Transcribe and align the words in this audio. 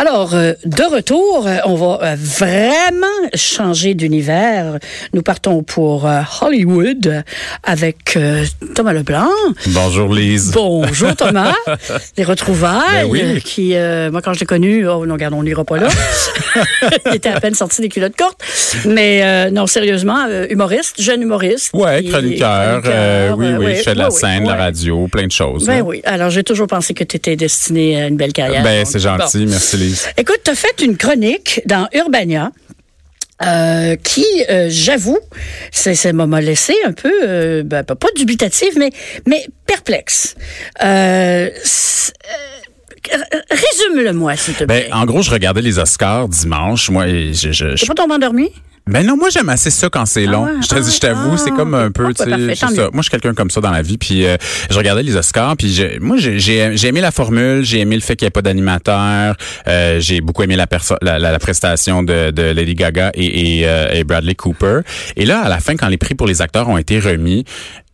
Alors, 0.00 0.32
euh, 0.34 0.52
de 0.64 0.94
retour, 0.94 1.44
euh, 1.48 1.56
on 1.64 1.74
va 1.74 1.98
euh, 2.02 2.16
vraiment 2.16 3.06
changer 3.34 3.94
d'univers. 3.94 4.78
Nous 5.12 5.22
partons 5.22 5.64
pour 5.64 6.08
Hollywood 6.40 7.24
avec 7.64 8.16
Thomas 8.76 8.92
Leblanc. 8.92 9.28
Bonjour 9.66 10.12
Lise. 10.14 10.52
Bonjour 10.52 11.16
Thomas. 11.16 11.52
Les 12.16 12.22
retrouvailles 12.22 13.02
Ben 13.02 13.10
oui. 13.10 13.42
qui, 13.42 13.74
moi 14.12 14.22
quand 14.22 14.34
je 14.34 14.40
l'ai 14.40 14.46
connu, 14.46 14.86
oh 14.86 15.04
non, 15.04 15.14
regarde, 15.14 15.34
on 15.34 15.42
n'ira 15.42 15.64
pas 15.64 15.78
là. 15.78 15.88
Il 17.06 17.16
était 17.16 17.30
à 17.30 17.40
peine 17.40 17.54
sorti 17.54 17.80
des 17.82 17.88
culottes 17.88 18.16
courtes. 18.16 18.40
Mais 18.86 19.50
non, 19.50 19.66
sérieusement, 19.66 20.28
humoriste, 20.48 21.00
jeune 21.00 21.22
humoriste. 21.22 21.70
Ouais, 21.74 22.04
chroniqueur. 22.04 22.82
euh, 22.86 23.32
oui, 23.36 23.46
oui, 23.58 23.74
je 23.76 23.82
fais 23.82 23.94
de 23.94 23.98
la 23.98 24.10
scène, 24.10 24.44
de 24.44 24.48
la 24.48 24.56
radio, 24.56 25.08
plein 25.08 25.26
de 25.26 25.32
choses. 25.32 25.66
Ben 25.66 25.78
là. 25.78 25.82
oui. 25.82 26.00
Alors, 26.04 26.30
j'ai 26.30 26.44
toujours 26.44 26.66
pensé 26.68 26.94
que 26.94 27.04
tu 27.04 27.16
étais 27.16 27.36
destiné 27.36 28.00
à 28.00 28.06
une 28.06 28.16
belle 28.16 28.32
carrière. 28.32 28.62
Ben, 28.62 28.84
c'est 28.84 29.00
gentil, 29.00 29.44
bon. 29.44 29.50
merci 29.50 29.76
Lise. 29.76 29.87
Écoute, 30.16 30.40
tu 30.44 30.50
as 30.50 30.54
fait 30.54 30.80
une 30.82 30.96
chronique 30.96 31.60
dans 31.66 31.88
Urbania. 31.94 32.50
euh, 33.40 33.94
qui, 33.94 34.24
euh, 34.50 34.66
j'avoue, 34.68 35.20
c'est- 35.70 35.94
ça 35.94 36.12
m'a 36.12 36.40
laissé 36.40 36.74
un 36.84 36.90
peu, 36.92 37.12
euh, 37.22 37.62
ben, 37.62 37.84
pas 37.84 38.08
dubitative, 38.16 38.72
mais, 38.76 38.90
mais 39.28 39.46
perplexe. 39.64 40.34
Résume-le-moi, 43.50 44.36
s'il 44.36 44.54
te 44.54 44.64
Ben, 44.64 44.82
plaît. 44.82 44.92
en 44.92 45.04
gros, 45.06 45.22
je 45.22 45.30
regardais 45.30 45.62
les 45.62 45.78
Oscars 45.78 46.28
dimanche. 46.28 46.90
Moi, 46.90 47.06
je, 47.08 47.32
je, 47.32 47.52
je- 47.52 47.80
T'es 47.80 47.86
pas 47.86 47.94
tombé 47.94 48.14
endormi? 48.14 48.50
Ben 48.88 49.06
non, 49.06 49.16
moi 49.16 49.28
j'aime 49.30 49.48
assez 49.50 49.70
ça 49.70 49.88
quand 49.90 50.06
c'est 50.06 50.26
long. 50.26 50.44
ouais? 50.44 50.52
je 50.62 50.68
te 50.68 50.74
je 50.76 50.80
Ah, 50.96 50.98
t'avoue, 51.00 51.36
c'est 51.36 51.50
comme 51.50 51.74
un 51.74 51.90
peu, 51.90 52.06
ah, 52.08 52.12
tu 52.14 52.24
sais, 52.24 52.54
ça. 52.54 52.66
Moi, 52.68 52.90
je 52.96 53.02
suis 53.02 53.10
quelqu'un 53.10 53.34
comme 53.34 53.50
ça 53.50 53.60
dans 53.60 53.70
la 53.70 53.82
vie. 53.82 53.98
Puis 53.98 54.24
euh, 54.26 54.36
je 54.70 54.76
regardais 54.78 55.02
les 55.02 55.14
Oscars, 55.16 55.56
puis 55.56 55.68
j'ai- 55.72 55.98
moi 56.00 56.16
j'ai 56.16 56.38
j'ai 56.38 56.76
j'ai 56.76 56.88
aimé 56.88 57.00
la 57.00 57.10
formule, 57.10 57.64
j'ai 57.64 57.80
aimé 57.80 57.94
le 57.96 58.00
fait 58.02 58.16
qu'il 58.16 58.24
n'y 58.26 58.28
ait 58.28 58.30
pas 58.30 58.42
d'animateur. 58.42 59.36
Euh, 59.66 60.00
j'ai 60.00 60.20
beaucoup 60.20 60.42
aimé 60.42 60.56
la, 60.56 60.66
perso- 60.66 60.96
la, 61.02 61.18
la, 61.18 61.32
la 61.32 61.38
prestation 61.38 62.02
de, 62.02 62.30
de 62.30 62.42
Lady 62.42 62.74
Gaga 62.74 63.10
et, 63.14 63.58
et, 63.60 63.68
euh, 63.68 63.90
et 63.92 64.04
Bradley 64.04 64.34
Cooper. 64.34 64.80
Et 65.16 65.26
là, 65.26 65.40
à 65.40 65.48
la 65.48 65.60
fin, 65.60 65.76
quand 65.76 65.88
les 65.88 65.98
prix 65.98 66.14
pour 66.14 66.26
les 66.26 66.40
acteurs 66.42 66.68
ont 66.68 66.78
été 66.78 66.98
remis. 66.98 67.44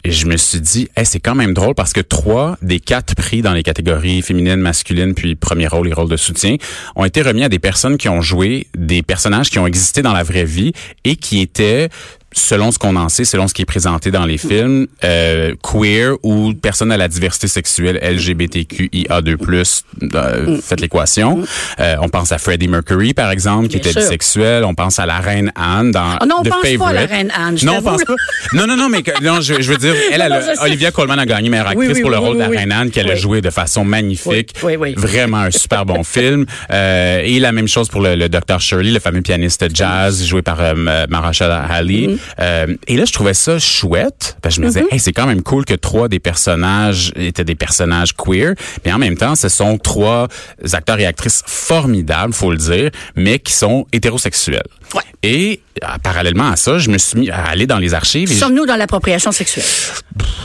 Je 0.05 0.27
me 0.27 0.37
suis 0.37 0.61
dit, 0.61 0.89
hey, 0.97 1.07
c'est 1.07 1.21
quand 1.21 1.35
même 1.35 1.55
drôle 1.55 1.75
parce 1.75 1.93
que 1.93 2.01
trois 2.01 2.59
des 2.61 2.79
quatre 2.79 3.15
prix 3.15 3.41
dans 3.43 3.55
les 3.55 3.63
catégories 3.63 4.21
féminines, 4.23 4.61
masculines, 4.61 5.15
puis 5.15 5.35
premier 5.35 5.67
rôle 5.67 5.89
et 5.89 5.93
rôle 5.93 6.11
de 6.11 6.17
soutien 6.17 6.57
ont 6.95 7.05
été 7.05 7.23
remis 7.23 7.43
à 7.43 7.49
des 7.49 7.59
personnes 7.59 7.97
qui 7.97 8.09
ont 8.09 8.21
joué 8.21 8.67
des 8.77 9.03
personnages 9.03 9.51
qui 9.51 9.59
ont 9.59 9.67
existé 9.67 10.03
dans 10.03 10.13
la 10.13 10.23
vraie 10.23 10.45
vie 10.45 10.73
et 11.05 11.17
qui 11.17 11.41
étaient 11.41 11.89
selon 12.35 12.71
ce 12.73 12.79
qu'on 12.79 12.97
en 12.97 13.09
sait, 13.09 13.25
selon 13.25 13.49
ce 13.49 13.55
qui 13.55 13.63
est 13.63 13.67
présenté 13.67 14.11
dans 14.11 14.27
les 14.27 14.39
films, 14.39 14.87
euh, 15.05 15.55
queer 15.63 16.15
ou 16.23 16.53
personne 16.55 16.93
à 16.93 16.97
la 16.97 17.09
diversité 17.09 17.47
sexuelle 17.49 17.99
LGBTQIA2+, 18.03 19.83
euh, 20.15 20.59
faites 20.63 20.81
l'équation. 20.81 21.43
Euh, 21.81 21.97
on 22.01 22.09
pense 22.09 22.33
à 22.33 22.39
Freddie 22.39 22.69
Mercury, 22.69 23.15
par 23.15 23.31
exemple, 23.31 23.69
qui 23.69 23.77
Bien 23.79 23.91
était 23.91 23.93
sûr. 23.93 24.01
bisexuel. 24.03 24.65
On 24.65 24.75
pense 24.75 24.99
à 24.99 25.07
la 25.07 25.19
reine 25.19 25.53
Anne 25.55 25.91
dans 25.93 26.17
Ah 26.21 26.27
non, 26.27 26.37
on 26.41 26.43
The 26.43 26.49
pense 26.51 26.77
pas 26.79 26.89
à 26.89 26.93
la 26.93 27.07
reine 27.07 27.31
Anne, 27.37 27.59
je 27.59 27.67
Non, 27.67 27.77
on 27.79 27.83
pense 27.83 28.05
pas. 28.05 28.15
Non, 28.53 28.67
non, 28.67 28.77
non, 28.77 28.89
mais 28.89 29.03
que- 29.03 29.23
non, 29.23 29.41
je, 29.41 29.61
je 29.61 29.71
veux 29.71 29.79
dire, 29.79 29.95
elle, 30.13 30.23
a-. 30.23 30.63
Olivia 30.63 30.91
Colman 30.91 31.19
a 31.19 31.27
gagné 31.27 31.49
meilleure 31.49 31.69
actrice 31.69 31.91
oui, 31.95 32.01
pour 32.01 32.11
le 32.11 32.19
oui, 32.19 32.25
rôle 32.25 32.35
de 32.37 32.41
la 32.43 32.49
reine 32.49 32.73
Anne, 32.73 32.91
qu'elle 32.91 33.11
a 33.11 33.15
joué 33.17 33.41
de 33.41 33.51
façon 33.51 33.85
magnifique. 33.85 34.55
Oui, 34.63 34.77
oui, 34.77 34.77
oui. 34.77 34.95
Vraiment 34.97 35.39
un 35.39 35.51
super 35.51 35.85
bon 35.87 36.03
film. 36.05 36.47
Euh, 36.71 37.23
et 37.25 37.39
la 37.39 37.53
même 37.53 37.69
chose 37.69 37.89
pour 37.89 38.01
le, 38.01 38.15
le 38.17 38.29
Dr. 38.29 38.61
Shirley, 38.61 38.91
le 38.91 39.01
fameux 39.01 39.23
pianiste 39.23 39.65
jazz 39.75 40.25
joué 40.25 40.43
par 40.43 40.59
euh, 40.61 41.07
Mahershala 41.09 41.63
Ali. 41.71 42.09
Mm-hmm. 42.09 42.19
Euh, 42.41 42.77
et 42.87 42.97
là, 42.97 43.05
je 43.05 43.13
trouvais 43.13 43.35
ça 43.35 43.59
chouette. 43.59 44.37
Parce 44.43 44.57
que 44.57 44.63
je 44.63 44.67
me 44.67 44.73
disais, 44.73 44.85
hey, 44.91 44.99
c'est 44.99 45.13
quand 45.13 45.27
même 45.27 45.43
cool 45.43 45.65
que 45.65 45.75
trois 45.75 46.09
des 46.09 46.21
personnages 46.21 47.13
étaient 47.17 47.45
des 47.45 47.55
personnages 47.55 48.15
queer. 48.15 48.55
Mais 48.85 48.93
en 48.93 48.99
même 48.99 49.17
temps, 49.17 49.35
ce 49.35 49.49
sont 49.49 49.79
trois 49.79 50.29
acteurs 50.73 50.99
et 50.99 51.07
actrices 51.07 51.43
formidables, 51.47 52.33
faut 52.33 52.51
le 52.51 52.59
dire, 52.59 52.91
mais 53.17 53.39
qui 53.39 53.53
sont 53.53 53.87
hétérosexuels. 53.93 54.63
Ouais. 54.95 55.03
Et 55.23 55.61
euh, 55.83 55.87
parallèlement 56.03 56.51
à 56.51 56.57
ça, 56.57 56.79
je 56.79 56.91
me 56.91 56.99
suis 56.99 57.19
mis 57.19 57.31
à 57.31 57.45
aller 57.45 57.67
dans 57.67 57.79
les 57.79 57.95
archives. 57.95 58.31
Sommes-nous 58.33 58.67
dans 58.67 58.77
l'appropriation 58.77 59.33
sexuelle? 59.33 59.65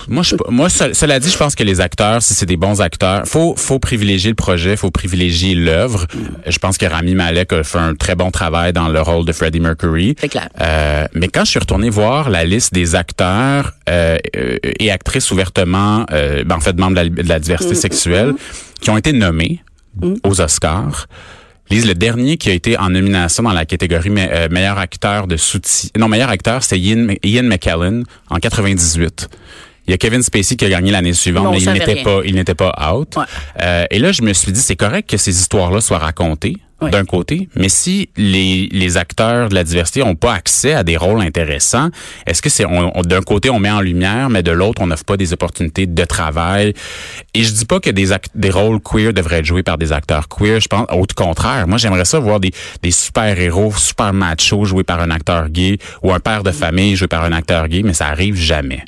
moi, 0.07 0.23
je, 0.23 0.35
moi, 0.49 0.69
ce- 0.69 0.93
cela 0.93 1.19
dit, 1.19 1.29
je 1.29 1.37
pense 1.37 1.53
que 1.55 1.63
les 1.63 1.81
acteurs, 1.81 2.21
si 2.21 2.33
c'est 2.33 2.45
des 2.45 2.55
bons 2.57 2.81
acteurs, 2.81 3.23
faut, 3.27 3.55
faut 3.57 3.77
privilégier 3.79 4.29
le 4.31 4.35
projet, 4.35 4.75
faut 4.77 4.89
privilégier 4.91 5.53
l'œuvre. 5.53 6.07
Je 6.47 6.57
pense 6.59 6.77
que 6.77 6.85
Rami 6.85 7.13
Malek 7.15 7.51
a 7.53 7.63
fait 7.63 7.77
un 7.77 7.93
très 7.95 8.15
bon 8.15 8.31
travail 8.31 8.73
dans 8.73 8.87
le 8.87 9.01
rôle 9.01 9.25
de 9.25 9.31
Freddie 9.33 9.59
Mercury. 9.59 10.15
C'est 10.19 10.29
clair. 10.29 10.49
Euh, 10.61 11.05
mais 11.13 11.27
quand 11.27 11.43
je 11.45 11.51
suis 11.51 11.59
retourné 11.59 11.89
voir 11.89 12.29
la 12.29 12.45
liste 12.45 12.73
des 12.73 12.95
acteurs 12.95 13.73
euh, 13.89 14.17
et 14.79 14.89
actrices 14.91 15.29
ouvertement, 15.31 16.05
euh, 16.11 16.43
ben, 16.45 16.55
en 16.55 16.59
fait, 16.61 16.77
membres 16.79 16.91
de 16.95 17.01
la, 17.01 17.09
de 17.23 17.29
la 17.29 17.39
diversité 17.39 17.75
sexuelle, 17.75 18.33
qui 18.81 18.89
ont 18.89 18.97
été 18.97 19.11
nommés 19.11 19.61
aux 20.23 20.39
Oscars. 20.41 21.07
Lise, 21.69 21.85
le 21.87 21.93
dernier 21.93 22.37
qui 22.37 22.49
a 22.49 22.53
été 22.53 22.77
en 22.77 22.89
nomination 22.89 23.43
dans 23.43 23.53
la 23.53 23.65
catégorie 23.65 24.09
me- 24.09 24.21
euh, 24.21 24.47
meilleur 24.49 24.77
acteur 24.79 25.27
de 25.27 25.37
soutien, 25.37 25.89
non 25.97 26.07
meilleur 26.07 26.29
acteur, 26.29 26.63
c'était 26.63 26.79
Ian, 26.79 27.07
Ian 27.23 27.43
McKellen 27.43 28.03
en 28.29 28.37
98. 28.37 29.29
Il 29.87 29.91
y 29.91 29.93
a 29.93 29.97
Kevin 29.97 30.21
Spacey 30.23 30.55
qui 30.55 30.65
a 30.65 30.69
gagné 30.69 30.91
l'année 30.91 31.13
suivante, 31.13 31.45
mais 31.51 31.57
il 31.61 31.65
n'était 31.73 31.85
pas, 32.03 32.21
il 32.25 32.35
n'était 32.35 32.55
pas 32.55 32.73
out. 32.93 33.15
Ouais. 33.17 33.23
Euh, 33.61 33.85
et 33.89 33.99
là, 33.99 34.11
je 34.11 34.21
me 34.21 34.33
suis 34.33 34.51
dit, 34.51 34.59
c'est 34.61 34.75
correct 34.75 35.09
que 35.09 35.17
ces 35.17 35.31
histoires-là 35.39 35.81
soient 35.81 35.97
racontées. 35.99 36.57
D'un 36.81 37.03
côté, 37.03 37.49
mais 37.55 37.67
si 37.67 38.09
les, 38.15 38.69
les 38.71 38.95
acteurs 38.97 39.49
de 39.49 39.55
la 39.55 39.63
diversité 39.65 40.01
ont 40.01 40.15
pas 40.15 40.33
accès 40.33 40.73
à 40.73 40.83
des 40.83 40.95
rôles 40.95 41.21
intéressants, 41.21 41.89
est-ce 42.25 42.41
que 42.41 42.49
c'est 42.49 42.65
on, 42.65 42.97
on- 42.97 43.01
d'un 43.01 43.21
côté 43.21 43.49
on 43.49 43.59
met 43.59 43.69
en 43.69 43.81
lumière, 43.81 44.29
mais 44.29 44.43
de 44.43 44.51
l'autre 44.51 44.81
on 44.81 44.87
n'offre 44.87 45.03
pas 45.03 45.17
des 45.17 45.33
opportunités 45.33 45.87
de 45.87 46.05
travail? 46.05 46.73
Et 47.33 47.43
je 47.43 47.51
dis 47.51 47.65
pas 47.65 47.79
que 47.81 47.89
des 47.89 48.11
act- 48.13 48.31
des 48.35 48.49
rôles 48.49 48.79
queer 48.79 49.11
devraient 49.13 49.39
être 49.39 49.45
joués 49.45 49.63
par 49.63 49.77
des 49.77 49.91
acteurs 49.91 50.27
queer. 50.29 50.59
Je 50.61 50.67
pense 50.69 50.87
au 50.91 51.05
contraire. 51.15 51.67
Moi 51.67 51.77
j'aimerais 51.77 52.05
ça 52.05 52.19
voir 52.19 52.39
des 52.39 52.51
des 52.81 52.91
super 52.91 53.37
héros, 53.39 53.73
super 53.75 54.13
machos 54.13 54.65
joués 54.65 54.83
par 54.85 54.99
un 55.01 55.11
acteur 55.11 55.49
gay 55.49 55.77
ou 56.01 56.13
un 56.13 56.19
père 56.19 56.43
de 56.43 56.51
famille 56.51 56.95
joué 56.95 57.07
par 57.07 57.23
un 57.25 57.31
acteur 57.33 57.67
gay, 57.67 57.81
mais 57.83 57.93
ça 57.93 58.07
arrive 58.07 58.35
jamais. 58.35 58.83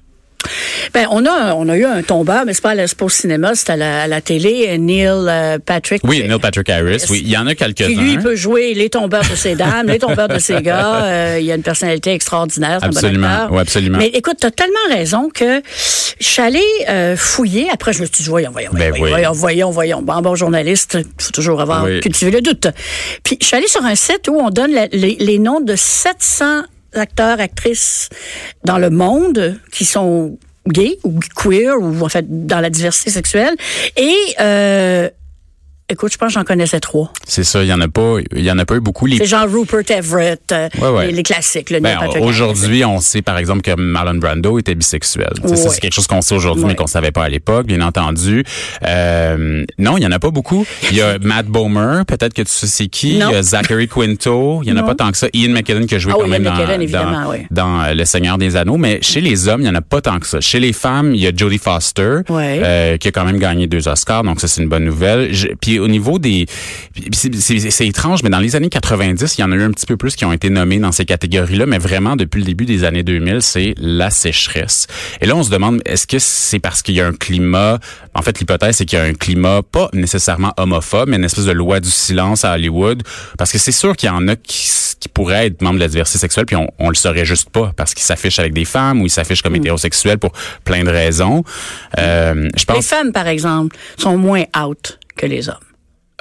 Ben, 0.93 1.07
on 1.11 1.25
a, 1.25 1.53
on 1.55 1.69
a 1.69 1.77
eu 1.77 1.85
un 1.85 2.01
tombeur, 2.01 2.43
mais 2.45 2.53
c'est 2.53 2.61
pas, 2.61 2.71
à 2.71 2.85
au 3.01 3.09
cinéma, 3.09 3.51
c'est 3.55 3.69
à 3.69 3.75
la, 3.75 4.03
à 4.03 4.07
la 4.07 4.21
télé, 4.21 4.77
Neil 4.77 5.07
euh, 5.07 5.57
Patrick. 5.63 6.01
Oui, 6.03 6.23
Neil 6.27 6.39
Patrick 6.39 6.69
Harris. 6.69 7.05
Oui, 7.09 7.21
il 7.23 7.29
y 7.29 7.37
en 7.37 7.47
a 7.47 7.55
quelques-uns. 7.55 7.87
Qui, 7.87 7.95
lui, 7.95 8.17
peut 8.17 8.35
jouer 8.35 8.73
les 8.73 8.89
tombeurs 8.89 9.23
de 9.29 9.35
ces 9.35 9.55
dames, 9.55 9.87
les 9.87 9.99
tombeurs 9.99 10.27
de 10.27 10.39
ces 10.39 10.61
gars. 10.61 10.99
Euh, 11.11 11.39
il 11.41 11.51
a 11.51 11.55
une 11.55 11.63
personnalité 11.63 12.13
extraordinaire. 12.13 12.79
Absolument. 12.81 13.47
Oui, 13.51 13.59
absolument. 13.59 13.97
Mais 13.97 14.07
écoute, 14.07 14.37
tu 14.39 14.47
as 14.47 14.51
tellement 14.51 14.73
raison 14.89 15.29
que 15.33 15.61
je 16.19 16.25
suis 16.25 16.41
allée 16.41 16.61
euh, 16.89 17.15
fouiller. 17.17 17.67
Après, 17.71 17.91
je 17.93 18.01
me 18.01 18.05
suis 18.05 18.23
dit, 18.23 18.29
voyons, 18.29 18.51
voyons, 18.51 18.71
Ben 18.73 18.89
voyons, 18.89 19.03
oui. 19.03 19.09
voyons, 19.09 19.31
voyons, 19.31 19.71
voyons. 19.71 20.01
Bon, 20.01 20.21
bon 20.21 20.35
journaliste, 20.35 20.97
il 20.99 21.23
faut 21.23 21.31
toujours 21.31 21.61
avoir 21.61 21.83
Oui. 21.85 21.99
cultivé 22.01 22.31
le 22.31 22.41
doute. 22.41 22.67
Puis, 23.23 23.37
je 23.41 23.45
suis 23.45 23.55
allée 23.55 23.67
sur 23.67 23.83
un 23.83 23.95
site 23.95 24.27
où 24.29 24.35
on 24.39 24.49
donne 24.49 24.71
la- 24.73 24.87
les, 24.87 25.15
les 25.19 25.39
noms 25.39 25.59
de 25.61 25.75
700 25.75 26.63
acteurs, 26.93 27.39
actrices 27.39 28.09
dans 28.63 28.77
le 28.77 28.89
monde 28.89 29.59
qui 29.71 29.85
sont 29.85 30.37
gays 30.67 30.97
ou 31.03 31.19
queer 31.35 31.75
ou 31.79 32.03
en 32.03 32.09
fait 32.09 32.25
dans 32.47 32.59
la 32.59 32.69
diversité 32.69 33.09
sexuelle. 33.11 33.55
Et 33.97 34.15
euh, 34.39 35.09
écoute, 35.91 36.11
je 36.11 36.17
pense 36.17 36.29
que 36.29 36.33
j'en 36.33 36.43
connaissais 36.43 36.79
trois. 36.79 37.11
C'est 37.27 37.43
ça, 37.43 37.63
il 37.63 37.69
y 37.69 37.73
en 37.73 37.81
a 37.81 37.87
pas, 37.87 38.15
il 38.35 38.43
y 38.43 38.51
en 38.51 38.57
a 38.59 38.65
pas 38.65 38.75
eu 38.75 38.79
beaucoup. 38.79 39.05
Les 39.05 39.17
C'est 39.17 39.25
genre 39.25 39.45
Rupert 39.49 39.89
Everett, 39.89 40.41
euh, 40.51 40.69
Ouais, 40.79 40.89
ouais. 40.89 41.07
Les, 41.07 41.13
les 41.13 41.23
classiques. 41.23 41.69
Le 41.69 41.79
Ben, 41.79 41.97
aujourd'hui, 42.21 42.83
on 42.85 42.99
sait 42.99 43.21
par 43.21 43.37
exemple 43.37 43.61
que 43.61 43.75
Marlon 43.75 44.15
Brando 44.15 44.57
était 44.59 44.75
bisexuel. 44.75 45.31
Ça, 45.45 45.55
c'est 45.69 45.79
quelque 45.79 45.93
chose 45.93 46.07
qu'on 46.07 46.21
sait 46.21 46.35
aujourd'hui, 46.35 46.65
mais 46.65 46.75
qu'on 46.75 46.87
savait 46.87 47.11
pas 47.11 47.23
à 47.25 47.29
l'époque, 47.29 47.67
bien 47.67 47.81
entendu. 47.81 48.43
Euh, 48.87 49.65
non, 49.77 49.97
il 49.97 50.03
y 50.03 50.07
en 50.07 50.11
a 50.11 50.19
pas 50.19 50.31
beaucoup. 50.31 50.65
Il 50.89 50.97
y 50.97 51.01
a 51.01 51.17
Matt 51.21 51.45
Bomer, 51.47 52.03
peut-être 52.07 52.33
que 52.33 52.41
tu 52.41 52.51
sais 52.51 52.67
c'est 52.67 52.87
qui. 52.87 53.17
Non. 53.17 53.27
Il 53.29 53.33
y 53.33 53.35
a 53.37 53.43
Zachary 53.43 53.87
Quinto. 53.87 54.61
Il 54.63 54.69
y 54.69 54.71
en 54.71 54.77
a 54.77 54.81
Non. 54.81 54.87
pas 54.87 54.95
tant 54.95 55.11
que 55.11 55.17
ça. 55.17 55.27
Ian 55.33 55.51
McKellen 55.51 55.85
qui 55.85 55.95
a 55.95 55.99
joué 55.99 56.13
Ah 56.13 56.17
quand 56.19 56.23
oui, 56.25 56.29
même 56.29 56.43
dans, 56.43 56.55
dans, 56.55 57.33
dans, 57.51 57.83
euh, 57.83 57.93
Le 57.93 58.05
Seigneur 58.05 58.37
des 58.37 58.55
Anneaux. 58.55 58.77
Mais 58.77 58.99
chez 59.01 59.21
les 59.21 59.47
hommes, 59.47 59.61
il 59.61 59.67
y 59.67 59.69
en 59.69 59.75
a 59.75 59.81
pas 59.81 60.01
tant 60.01 60.19
que 60.19 60.27
ça. 60.27 60.39
Chez 60.41 60.59
les 60.59 60.73
femmes, 60.73 61.13
il 61.13 61.21
y 61.21 61.27
a 61.27 61.31
Jodie 61.35 61.57
Foster, 61.57 62.19
euh, 62.29 62.97
qui 62.97 63.07
a 63.07 63.11
quand 63.11 63.25
même 63.25 63.39
gagné 63.39 63.67
deux 63.67 63.87
Oscars. 63.87 64.23
Donc 64.23 64.39
ça, 64.39 64.47
c'est 64.47 64.61
une 64.61 64.69
bonne 64.69 64.85
nouvelle. 64.85 65.33
Je- 65.33 65.47
puis 65.59 65.79
au 65.81 65.87
niveau 65.87 66.19
des... 66.19 66.45
c'est- 67.11 67.81
étrange, 67.85 68.23
mais 68.23 68.29
dans 68.29 68.39
les 68.39 68.55
années 68.55 68.69
90, 68.69 69.37
il 69.37 69.41
y 69.41 69.43
en 69.43 69.51
a 69.51 69.55
eu 69.55 69.63
un 69.63 69.71
petit 69.71 69.85
peu 69.85 69.97
plus 69.97 70.15
qui 70.15 70.23
ont 70.25 70.31
été 70.31 70.49
nommés 70.49 70.77
dans 70.79 70.91
ces 70.91 71.05
catégories-là, 71.05 71.65
mais 71.65 71.79
vraiment, 71.79 72.15
depuis 72.15 72.39
le 72.39 72.45
début 72.45 72.65
des 72.65 72.83
années 72.83 73.03
2000, 73.03 73.41
c'est 73.41 73.73
la 73.77 74.09
sécheresse. 74.11 74.87
Et 75.19 75.25
là, 75.25 75.35
on 75.35 75.43
se 75.43 75.49
demande, 75.49 75.81
est-ce 75.85 76.05
que 76.07 76.19
c'est 76.19 76.59
parce 76.59 76.81
qu'il 76.81 76.95
y 76.95 77.01
a 77.01 77.07
un 77.07 77.13
climat... 77.13 77.79
En 78.13 78.21
fait, 78.21 78.39
l'hypothèse, 78.39 78.75
c'est 78.77 78.85
qu'il 78.85 78.99
y 78.99 79.01
a 79.01 79.05
un 79.05 79.13
climat 79.13 79.61
pas 79.63 79.89
nécessairement 79.93 80.53
homophobe, 80.57 81.09
mais 81.09 81.17
une 81.17 81.23
espèce 81.23 81.45
de 81.45 81.51
loi 81.51 81.79
du 81.79 81.89
silence 81.89 82.45
à 82.45 82.53
Hollywood. 82.53 83.03
Parce 83.37 83.51
que 83.51 83.57
c'est 83.57 83.71
sûr 83.71 83.95
qu'il 83.95 84.07
y 84.07 84.11
en 84.11 84.27
a 84.27 84.35
qui, 84.35 84.69
qui 84.99 85.09
pourraient 85.09 85.47
être 85.47 85.61
membres 85.61 85.75
de 85.75 85.79
la 85.81 85.87
diversité 85.87 86.19
sexuelle, 86.19 86.45
puis 86.45 86.55
on, 86.55 86.67
on 86.77 86.89
le 86.89 86.95
saurait 86.95 87.25
juste 87.25 87.49
pas, 87.49 87.71
parce 87.75 87.93
qu'ils 87.93 88.03
s'affichent 88.03 88.39
avec 88.39 88.53
des 88.53 88.65
femmes 88.65 89.01
ou 89.01 89.05
ils 89.05 89.09
s'affichent 89.09 89.41
comme 89.41 89.55
hétérosexuels 89.55 90.19
pour 90.19 90.33
plein 90.65 90.83
de 90.83 90.89
raisons. 90.89 91.43
Euh, 91.97 92.49
je 92.55 92.65
Les 92.67 92.73
pense... 92.75 92.85
femmes, 92.85 93.11
par 93.11 93.27
exemple, 93.27 93.75
sont 93.97 94.17
moins 94.17 94.43
out 94.57 94.99
que 95.15 95.25
les 95.25 95.49
hommes. 95.49 95.55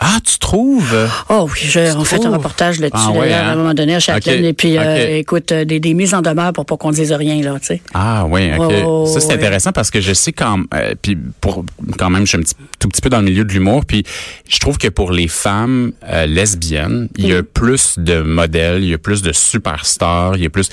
Ah, 0.02 0.18
tu 0.24 0.38
trouves? 0.38 0.96
Oh 1.28 1.46
oui, 1.52 1.72
on 1.94 2.04
fait 2.04 2.24
un 2.24 2.30
reportage 2.30 2.80
là-dessus 2.80 3.04
Ah 3.06 3.12
ouais, 3.12 3.34
hein? 3.34 3.48
à 3.48 3.52
un 3.52 3.56
moment 3.56 3.74
donné 3.74 3.94
à 3.94 4.00
Châtelaine. 4.00 4.40
Ok, 4.40 4.46
Et 4.46 4.52
puis, 4.54 4.78
euh, 4.78 5.18
écoute, 5.18 5.52
euh, 5.52 5.66
des, 5.66 5.78
des 5.78 5.92
mises 5.92 6.14
en 6.14 6.22
demeure 6.22 6.54
pour 6.54 6.64
pas 6.64 6.78
qu'on 6.78 6.90
dise 6.90 7.12
rien, 7.12 7.42
là, 7.42 7.58
tu 7.60 7.66
sais. 7.66 7.82
Ah 7.92 8.24
oui, 8.26 8.50
ok. 8.56 8.72
Oh, 8.86 9.06
ça 9.06 9.20
c'est 9.20 9.34
intéressant 9.34 9.72
parce 9.72 9.90
que 9.90 10.00
je 10.00 10.14
sais 10.14 10.32
quand 10.32 10.60
euh, 10.74 10.94
puis 11.00 11.18
pour 11.42 11.66
quand 11.98 12.08
même 12.08 12.22
je 12.24 12.30
suis 12.30 12.38
un 12.38 12.42
petit, 12.42 12.54
tout 12.78 12.88
petit 12.88 13.02
peu 13.02 13.10
dans 13.10 13.18
le 13.18 13.24
milieu 13.24 13.44
de 13.44 13.52
l'humour 13.52 13.84
puis 13.84 14.04
je 14.48 14.58
trouve 14.58 14.78
que 14.78 14.88
pour 14.88 15.12
les 15.12 15.28
femmes 15.28 15.92
euh, 16.08 16.24
lesbiennes, 16.24 17.08
il 17.18 17.28
y 17.28 17.34
a 17.34 17.42
plus 17.42 17.98
de 17.98 18.22
modèles, 18.22 18.82
il 18.82 18.88
y 18.88 18.94
a 18.94 18.98
plus 18.98 19.20
de 19.20 19.32
superstars, 19.32 20.36
il 20.36 20.42
y 20.42 20.46
a 20.46 20.50
plus 20.50 20.70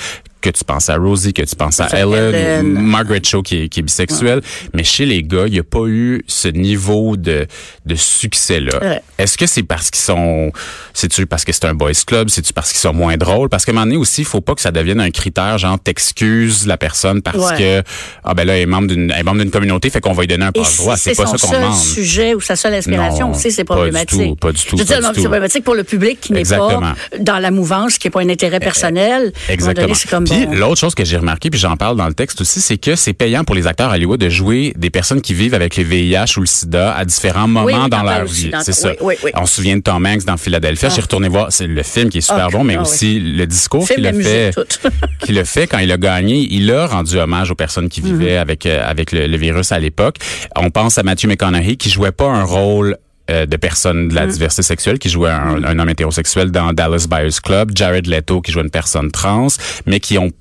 que 0.52 0.58
tu 0.58 0.64
penses 0.64 0.90
à 0.90 0.96
Rosie, 0.98 1.34
que 1.34 1.42
tu 1.44 1.56
penses 1.56 1.80
à 1.80 1.88
Ellen, 1.98 2.66
Margaret 2.74 3.22
Cho 3.24 3.42
qui 3.42 3.64
est, 3.64 3.70
qui 3.70 3.80
est 3.80 3.84
bisexuelle, 3.84 4.42
mais 4.74 4.84
chez 4.84 5.06
les 5.06 5.24
gars, 5.24 5.44
il 5.48 5.54
n'y 5.54 5.60
a 5.60 5.64
pas 5.64 5.86
eu 5.88 6.24
ce 6.28 6.48
niveau 6.48 7.18
de, 7.18 7.48
de 7.86 7.96
succès-là. 7.96 8.80
Ouais. 8.82 9.02
Est-ce 9.18 9.38
que 9.38 9.46
c'est 9.48 9.64
parce 9.64 9.90
qu'ils 9.92 10.02
sont, 10.04 10.52
c'est-tu 10.94 11.26
parce 11.26 11.44
que 11.46 11.52
c'est 11.54 11.66
un 11.66 11.74
boys 11.74 11.92
club, 12.06 12.30
c'est-tu 12.30 12.54
parce 12.54 12.72
qu'ils 12.72 12.80
sont 12.80 12.94
moins 12.94 13.18
drôles? 13.18 13.50
Parce 13.50 13.66
qu'à 13.66 13.72
un 13.72 13.76
moment 13.76 13.86
donné 13.86 13.98
aussi, 13.98 14.22
il 14.22 14.26
faut 14.26 14.42
pas 14.42 14.56
que 14.56 14.62
ça 14.62 14.72
devienne 14.72 15.00
un 15.00 15.12
critère, 15.12 15.58
genre, 15.58 15.78
t'excuses 15.80 16.66
la 16.68 16.78
personne 16.78 17.22
parce 17.22 17.38
Ouais. 17.38 17.58
que, 17.58 17.84
ah 18.24 18.34
ben 18.34 18.46
là, 18.46 18.56
elle 18.56 18.64
est 18.64 18.66
membre 18.66 18.88
d'une, 18.88 19.12
elle 19.12 19.20
est 19.20 19.24
membre 19.24 19.40
d'une 19.42 19.52
communauté, 19.52 19.90
fait 19.90 20.02
qu'on 20.02 20.14
va 20.14 20.24
lui 20.24 20.28
donner 20.28 20.46
un 20.46 20.52
passe-droit. 20.52 20.96
si 20.98 21.04
C'est 21.04 21.10
c'est 21.16 21.24
pas 21.24 21.30
ça 21.30 21.38
qu'on 21.38 21.48
seul 21.54 21.62
demande. 21.62 21.78
sujet 21.78 22.34
ou 22.34 22.42
sa 22.42 22.56
seule 22.56 22.74
inspiration 22.74 23.32
aussi, 23.32 23.52
c'est 23.52 23.64
pas 23.64 23.76
du 23.76 23.78
problématique. 23.82 24.20
tout, 24.30 24.36
pas 24.36 24.52
du 24.52 24.62
tout, 24.64 24.78
Je 24.78 24.82
veux 24.84 24.86
pas 24.88 24.94
dire, 24.96 24.98
du 25.02 25.08
tout. 25.08 25.14
c'est 25.16 25.22
problématique 25.24 25.64
pour 25.64 25.76
le 25.76 25.84
public 25.84 26.20
qui 26.22 26.34
n'est 26.34 26.44
pas 26.44 26.96
dans 27.20 27.40
la 27.40 27.52
mouvance, 27.52 27.98
qui 27.98 28.08
n'est 28.08 28.12
pas 28.12 28.22
un 28.22 28.30
intérêt 28.30 28.60
personnel. 28.60 29.08
Un 29.08 29.26
moment 29.26 29.32
Exactement. 29.50 29.82
donné, 29.88 29.96
c'est 29.96 30.10
comme 30.10 30.26
Puis 30.46 30.58
l'autre 30.58 30.80
chose 30.80 30.94
que 30.96 31.04
j'ai 31.06 31.18
remarqué, 31.18 31.50
puis 31.50 31.60
j'en 31.60 31.76
parle 31.78 31.98
dans 31.98 32.08
le 32.08 32.14
texte 32.14 32.42
aussi, 32.42 32.62
c'est 32.62 32.78
que 32.78 32.96
c'est 32.96 33.14
payant 33.14 33.44
pour 33.44 33.56
les 33.56 33.68
acteurs 33.68 33.92
à 33.92 33.96
Hollywood 33.96 34.20
de 34.20 34.30
jouer 34.30 34.74
des 34.78 34.90
personnes 34.90 35.22
qui 35.22 35.34
vivent 35.34 35.54
avec 35.54 35.78
le 35.78 35.84
VIH 35.84 36.38
ou 36.38 36.42
le 36.42 36.46
SIDA 36.46 36.94
à 36.96 37.06
différents 37.06 37.48
moments 37.48 37.66
Oui, 37.66 37.74
oui, 37.76 37.90
dans 37.90 38.04
leur 38.04 38.26
vie. 38.26 38.52
C'est 38.64 38.74
ça. 38.74 38.92
oui. 39.02 39.16
On 39.36 39.46
se 39.46 39.56
souvient 39.56 39.78
de 39.78 39.82
Tom 39.82 40.06
Hanks 40.06 40.26
dans 40.26 40.38
Philadelphia. 40.38 40.90
J'ai 40.90 41.02
retourné 41.02 41.28
voir 41.30 41.48
c'est 41.52 41.68
le 41.68 41.84
film 41.84 42.10
qui 42.10 42.20
est 42.20 42.22
super 42.22 42.46
Ah, 42.48 42.50
bon, 42.52 42.64
mais 42.64 42.76
ah, 42.78 42.82
aussi 42.82 43.20
le 43.20 43.46
discours 43.46 43.88
qu'il 43.88 44.06
a 44.08 44.14
fait. 44.14 44.52
fait 45.46 45.68
quand 45.68 45.80
il 45.80 45.92
a 45.92 45.98
gagné, 45.98 46.48
il 46.52 46.72
a 46.72 46.88
rendu 46.88 47.18
hommage 47.18 47.52
aux 47.52 47.56
personnes 47.56 47.90
qui 47.90 48.02
vivaient 48.02 48.36
Mhm. 48.36 48.42
avec 48.42 48.66
euh, 48.66 48.82
avec 48.88 49.12
le, 49.12 49.28
le 49.28 49.38
virus 49.38 49.72
à 49.72 49.80
l'époque. 49.80 50.18
On 50.56 50.70
pense 50.70 50.98
à 50.98 51.04
Matthew 51.04 51.26
McConaughey 51.28 51.76
qui 51.76 51.90
jouait 51.90 52.12
pas 52.12 52.26
un 52.28 52.44
rôle 52.44 52.98
euh, 53.30 53.46
de 53.46 53.58
personne 53.58 54.10
de 54.10 54.16
la 54.16 54.26
Mhm. 54.26 54.32
diversité 54.34 54.62
sexuelle, 54.64 55.00
qui 55.00 55.10
jouait 55.10 55.30
un, 55.30 55.64
un 55.64 55.80
homme 55.80 55.90
hétérosexuel 55.90 56.52
dans 56.52 56.74
Dallas 56.74 57.08
Buyers 57.10 57.40
Club, 57.44 57.72
Jared 57.76 58.08
Leto 58.08 58.42
qui 58.42 58.52
jouait 58.52 58.64
une 58.64 58.70
personne 58.70 59.12
trans, 59.12 59.48
mais 59.86 60.00
qui 60.00 60.18
ont 60.18 60.32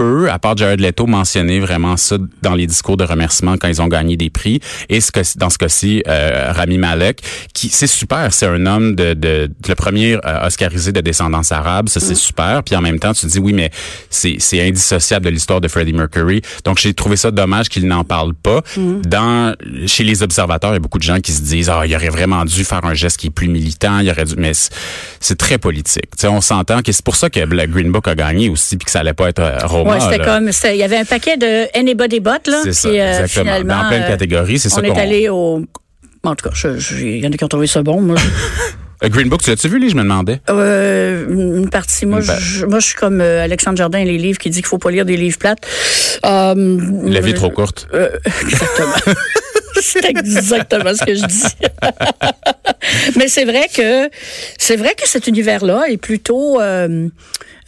peu, 0.00 0.30
à 0.30 0.38
part 0.38 0.56
Jared 0.56 0.80
Leto, 0.80 1.06
mentionné 1.06 1.60
vraiment 1.60 1.98
ça 1.98 2.16
dans 2.40 2.54
les 2.54 2.66
discours 2.66 2.96
de 2.96 3.04
remerciement 3.04 3.56
quand 3.58 3.68
ils 3.68 3.82
ont 3.82 3.86
gagné 3.88 4.16
des 4.16 4.30
prix. 4.30 4.58
Et 4.88 5.02
ce 5.02 5.12
que, 5.12 5.20
dans 5.36 5.50
ce 5.50 5.58
cas-ci, 5.58 6.02
euh, 6.08 6.52
Rami 6.52 6.78
Malek, 6.78 7.20
qui 7.52 7.68
c'est 7.68 7.86
super, 7.86 8.32
c'est 8.32 8.46
un 8.46 8.64
homme 8.64 8.94
de, 8.94 9.12
de, 9.12 9.50
le 9.68 9.74
premier 9.74 10.14
euh, 10.24 10.46
oscarisé 10.46 10.92
de 10.92 11.02
descendance 11.02 11.52
arabe, 11.52 11.90
ça 11.90 12.00
c'est 12.00 12.14
super. 12.14 12.62
Puis 12.64 12.74
en 12.76 12.80
même 12.80 12.98
temps, 12.98 13.12
tu 13.12 13.26
te 13.26 13.30
dis 13.30 13.38
oui, 13.38 13.52
mais 13.52 13.70
c'est 14.08 14.36
c'est 14.38 14.66
indissociable 14.66 15.26
de 15.26 15.30
l'histoire 15.30 15.60
de 15.60 15.68
Freddie 15.68 15.92
Mercury. 15.92 16.40
Donc 16.64 16.78
j'ai 16.78 16.94
trouvé 16.94 17.16
ça 17.18 17.30
dommage 17.30 17.68
qu'il 17.68 17.86
n'en 17.86 18.04
parle 18.04 18.32
pas. 18.32 18.62
Dans 19.06 19.54
chez 19.86 20.04
les 20.04 20.22
observateurs, 20.22 20.70
il 20.70 20.74
y 20.74 20.76
a 20.76 20.80
beaucoup 20.80 20.98
de 20.98 21.02
gens 21.02 21.20
qui 21.20 21.32
se 21.32 21.42
disent 21.42 21.68
ah, 21.68 21.82
il 21.86 21.94
aurait 21.94 22.08
vraiment 22.08 22.46
dû 22.46 22.64
faire 22.64 22.84
un 22.86 22.94
geste 22.94 23.18
qui 23.18 23.26
est 23.26 23.30
plus 23.30 23.48
militant, 23.48 23.98
il 23.98 24.10
aurait 24.10 24.24
dû, 24.24 24.34
mais 24.38 24.52
c'est- 24.54 25.36
très 25.38 25.58
politique. 25.58 26.10
Tu 26.16 26.22
sais, 26.22 26.28
on 26.28 26.40
s'entend 26.40 26.80
que 26.82 26.90
c'est 26.92 27.04
pour 27.04 27.16
ça 27.16 27.28
que 27.30 27.40
le 27.40 27.66
Green 27.66 27.90
Book 27.92 28.08
a 28.08 28.14
gagné 28.14 28.48
aussi, 28.48 28.76
puis 28.76 28.84
que 28.86 28.90
ça 28.90 29.00
allait 29.00 29.14
pas 29.14 29.28
être 29.28 29.38
euh, 29.40 29.58
Roma. 29.64 29.89
Ouais, 29.94 30.00
c'était 30.00 30.18
là. 30.18 30.24
comme, 30.24 30.52
c'était- 30.52 30.74
il 30.76 30.78
y 30.78 30.82
avait 30.82 30.96
un 30.98 31.04
paquet 31.04 31.36
de 31.36 31.66
Anybody 31.78 32.20
But, 32.20 32.46
là. 32.46 32.60
C'est 32.64 32.72
ça, 32.72 32.88
euh, 32.88 32.92
exactement. 33.22 33.44
finalement, 33.44 33.82
Dans 33.82 33.88
plein 33.88 33.98
de 34.00 34.04
euh, 34.04 34.08
catégories, 34.08 34.58
c'est 34.58 34.68
ça 34.68 34.80
On 34.80 34.84
est 34.84 34.88
qu'on- 34.90 34.96
allé 34.98 35.28
au. 35.28 35.62
En 36.22 36.34
tout 36.34 36.48
cas, 36.50 36.54
il 37.00 37.16
y 37.18 37.26
en 37.26 37.30
a 37.30 37.36
qui 37.36 37.44
ont 37.44 37.48
trouvé 37.48 37.66
ça 37.66 37.82
bon. 37.82 38.00
Moi, 38.00 38.16
Euh, 39.02 39.08
Green 39.08 39.30
Book, 39.30 39.40
tu 39.42 39.48
l'as-tu 39.48 39.66
vu, 39.66 39.78
lui, 39.78 39.88
je 39.88 39.96
me 39.96 40.02
demandais? 40.02 40.42
Euh, 40.50 41.24
une 41.30 41.70
partie. 41.70 42.04
Moi, 42.04 42.20
Ben. 42.20 42.36
je, 42.38 42.66
moi, 42.66 42.80
je 42.80 42.86
suis 42.88 42.96
comme 42.96 43.22
euh, 43.22 43.42
Alexandre 43.42 43.78
Jardin 43.78 43.98
et 43.98 44.04
les 44.04 44.18
livres 44.18 44.36
qui 44.38 44.50
dit 44.50 44.58
qu'il 44.58 44.66
faut 44.66 44.76
pas 44.76 44.90
lire 44.90 45.06
des 45.06 45.16
livres 45.16 45.38
plates. 45.38 45.66
Euh, 46.26 46.78
La 47.06 47.20
vie 47.20 47.30
est 47.30 47.34
trop 47.34 47.48
courte. 47.48 47.88
Exactement. 48.42 49.14
c'est 49.80 50.04
exactement 50.04 50.92
ce 50.94 51.02
que 51.06 51.14
je 51.14 51.24
dis. 51.24 51.44
Mais 53.16 53.28
c'est 53.28 53.44
vrai 53.46 53.68
que 53.74 54.10
c'est 54.58 54.76
vrai 54.76 54.94
que 55.00 55.08
cet 55.08 55.26
univers-là 55.26 55.84
est 55.88 55.96
plutôt 55.96 56.60
euh, 56.60 57.08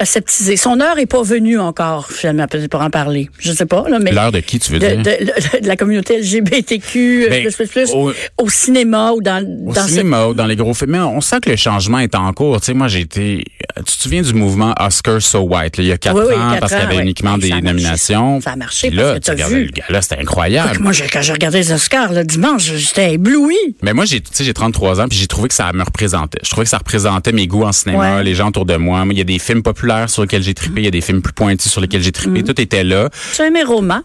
aseptisé. 0.03 0.57
Son 0.57 0.81
heure 0.81 0.99
est 0.99 1.07
pas 1.07 1.23
venue 1.23 1.59
encore, 1.59 2.09
finalement, 2.11 2.47
pour 2.71 2.81
en 2.83 2.91
parler. 2.91 3.31
Je 3.39 3.53
sais 3.53 3.67
pas, 3.67 3.89
là, 3.89 3.99
mais. 3.99 4.13
L'heure 4.13 4.33
de 4.33 4.41
qui, 4.41 4.59
tu 4.59 4.73
veux 4.73 4.79
de, 4.79 4.87
dire? 4.87 4.99
de- 4.99 5.61
de 5.63 5.67
la 5.69 5.77
communauté 5.77 6.19
LGBTQ, 6.21 7.27
Ben, 7.31 7.43
plus, 7.43 7.55
plus, 7.57 7.69
plus, 7.69 7.91
au- 7.93 8.13
au, 8.39 8.49
cinéma 8.51 9.13
ou 9.13 9.21
dans, 9.23 9.43
Au 9.67 9.73
dans 9.73 9.83
ce- 9.85 9.89
cinéma 9.91 10.27
ou 10.27 10.35
dans 10.35 10.47
les 10.47 10.57
gros 10.57 10.75
films, 10.75 10.91
mais 10.93 10.99
on 10.99 11.21
sent 11.21 11.37
que 11.43 11.51
le 11.51 11.57
changement 11.57 11.99
est 11.99 12.15
en 12.15 12.33
cours. 12.33 12.61
Tu 12.61 12.67
sais, 12.67 12.75
moi, 12.75 12.89
j'ai 12.89 13.01
été... 13.01 13.45
Tu 13.77 13.85
te 13.85 14.03
souviens 14.03 14.23
du 14.23 14.35
mouvement 14.35 14.75
Oscar 14.79 15.21
So 15.23 15.41
White, 15.41 15.79
là, 15.79 15.85
il 15.85 15.87
y 15.89 15.93
a 15.93 15.99
quatre 15.99 16.17
Oui, 16.19 16.25
oui, 16.29 16.35
ans, 16.35 16.51
quatre 16.51 16.61
parce 16.61 16.73
qu'il 16.73 16.83
y 16.83 16.85
avait 16.85 16.99
uniquement 17.03 17.39
des 17.39 17.49
marché, 17.51 17.63
nominations. 17.65 18.41
ça. 18.41 18.51
A 18.53 18.57
marché 18.57 18.89
Puis 18.89 18.97
parce 18.99 19.09
là, 19.09 19.15
que 19.15 19.19
tu 19.21 19.25
t'as 19.27 19.33
regardais 19.33 19.55
vu. 19.55 19.65
le 19.67 19.71
gars-là, 19.73 20.03
c'était 20.03 20.19
incroyable. 20.21 20.79
Moi, 20.81 20.93
quand 21.13 21.23
j'ai 21.23 21.33
regardé 21.33 21.59
les 21.59 21.73
Oscars 21.73 22.13
le 22.13 22.25
dimanche, 22.25 22.65
j'étais 22.75 23.15
ébloui. 23.15 23.57
Mais 23.83 23.93
moi, 23.95 24.05
j'ai, 24.05 24.21
tu 24.21 24.29
sais, 24.33 24.45
j'ai 24.45 24.53
33 24.55 25.01
ans, 25.01 25.09
puis 25.09 25.19
j'ai 25.19 25.27
trouvé 25.27 25.49
que 25.49 25.55
ça 25.55 25.73
me 25.73 25.83
représentait. 25.83 26.39
Je 26.43 26.51
trouvais 26.51 26.65
que 26.65 26.71
ça 26.71 26.79
représentait 26.79 27.33
mes 27.33 27.47
goûts 27.47 27.65
en 27.65 27.73
cinéma, 27.73 28.17
Ouais. 28.17 28.25
les 28.25 28.35
gens 28.35 28.49
autour 28.49 28.67
de 28.67 28.77
moi. 28.77 29.05
Moi, 29.05 29.15
Il 29.15 29.19
y 29.19 29.21
a 29.21 29.25
des 29.25 29.39
films 29.39 29.63
populaires 29.63 29.92
sur 30.09 30.23
lesquels 30.23 30.43
j'ai 30.43 30.55
trippé, 30.55 30.81
il 30.81 30.85
y 30.85 30.89
a 30.89 30.91
des 30.91 31.01
films 31.01 31.23
plus 31.23 31.33
pointus 31.33 31.71
sur 31.71 31.81
lesquels 31.81 32.03
j'ai 32.03 32.13
trippé. 32.13 32.43
Tout 32.43 32.61
était 32.61 32.85
là. 32.85 33.11
Tu 33.35 33.43
as 33.43 33.47
aimé 33.47 33.63
Roma? 33.63 34.03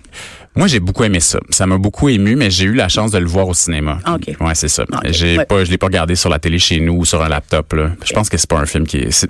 Moi, 0.58 0.68
j'ai 0.68 0.80
beaucoup 0.80 1.04
aimé 1.04 1.20
ça. 1.20 1.40
Ça 1.52 1.66
m'a 1.68 1.78
beaucoup 1.78 2.10
ému, 2.10 2.36
mais 2.36 2.50
j'ai 2.50 2.66
eu 2.66 2.74
la 2.74 2.90
chance 2.90 3.12
de 3.12 3.18
le 3.20 3.26
voir 3.28 3.48
au 3.48 3.54
cinéma. 3.54 4.00
OK. 4.08 4.36
Ouais, 4.42 4.56
c'est 4.56 4.68
ça. 4.68 4.84
OK. 4.84 5.00
J'ai 5.12 5.38
Ouais. 5.38 5.46
pas, 5.46 5.64
je 5.64 5.70
l'ai 5.72 5.78
pas 5.78 5.86
regardé 5.88 6.16
sur 6.16 6.30
la 6.30 6.40
télé 6.40 6.58
chez 6.60 6.80
nous 6.80 6.94
ou 6.94 7.06
sur 7.06 7.22
un 7.22 7.30
laptop. 7.30 7.74
Là. 7.74 7.92
Je 8.04 8.12
pense 8.14 8.28
que 8.30 8.38
c'est 8.38 8.50
pas 8.50 8.58
un 8.60 8.66
film 8.66 8.86
qui 8.88 8.98
est. 8.98 9.12
c'est- 9.12 9.30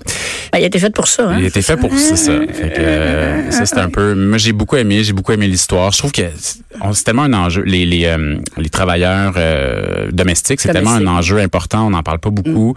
Ben, 0.53 0.59
il 0.59 0.63
a 0.63 0.67
été 0.67 0.79
fait 0.79 0.93
pour 0.93 1.07
ça. 1.07 1.29
Hein? 1.29 1.35
Il 1.39 1.43
a 1.45 1.47
été 1.47 1.61
fait 1.61 1.77
pour 1.77 1.91
ça, 1.93 2.15
ça. 2.15 2.31
Fait 2.53 2.69
que, 2.73 2.79
euh, 2.79 3.51
ça, 3.51 3.65
c'est 3.65 3.77
un 3.77 3.89
peu. 3.89 4.15
Moi, 4.15 4.37
j'ai 4.37 4.53
beaucoup 4.53 4.77
aimé. 4.77 5.03
J'ai 5.03 5.13
beaucoup 5.13 5.33
aimé 5.33 5.47
l'histoire. 5.47 5.91
Je 5.91 5.97
trouve 5.97 6.11
que 6.11 6.21
c'est 6.37 6.59
c'est 6.93 7.03
tellement 7.03 7.23
un 7.23 7.33
enjeu. 7.33 7.63
Les 7.63 7.85
les, 7.85 8.05
euh, 8.05 8.37
les 8.57 8.69
travailleurs 8.69 9.33
euh, 9.35 10.09
domestiques, 10.11 10.61
c'est 10.61 10.71
tellement 10.71 10.91
un 10.91 11.07
enjeu 11.07 11.39
important. 11.39 11.87
On 11.87 11.89
n'en 11.89 12.03
parle 12.03 12.19
pas 12.19 12.29
beaucoup. 12.29 12.75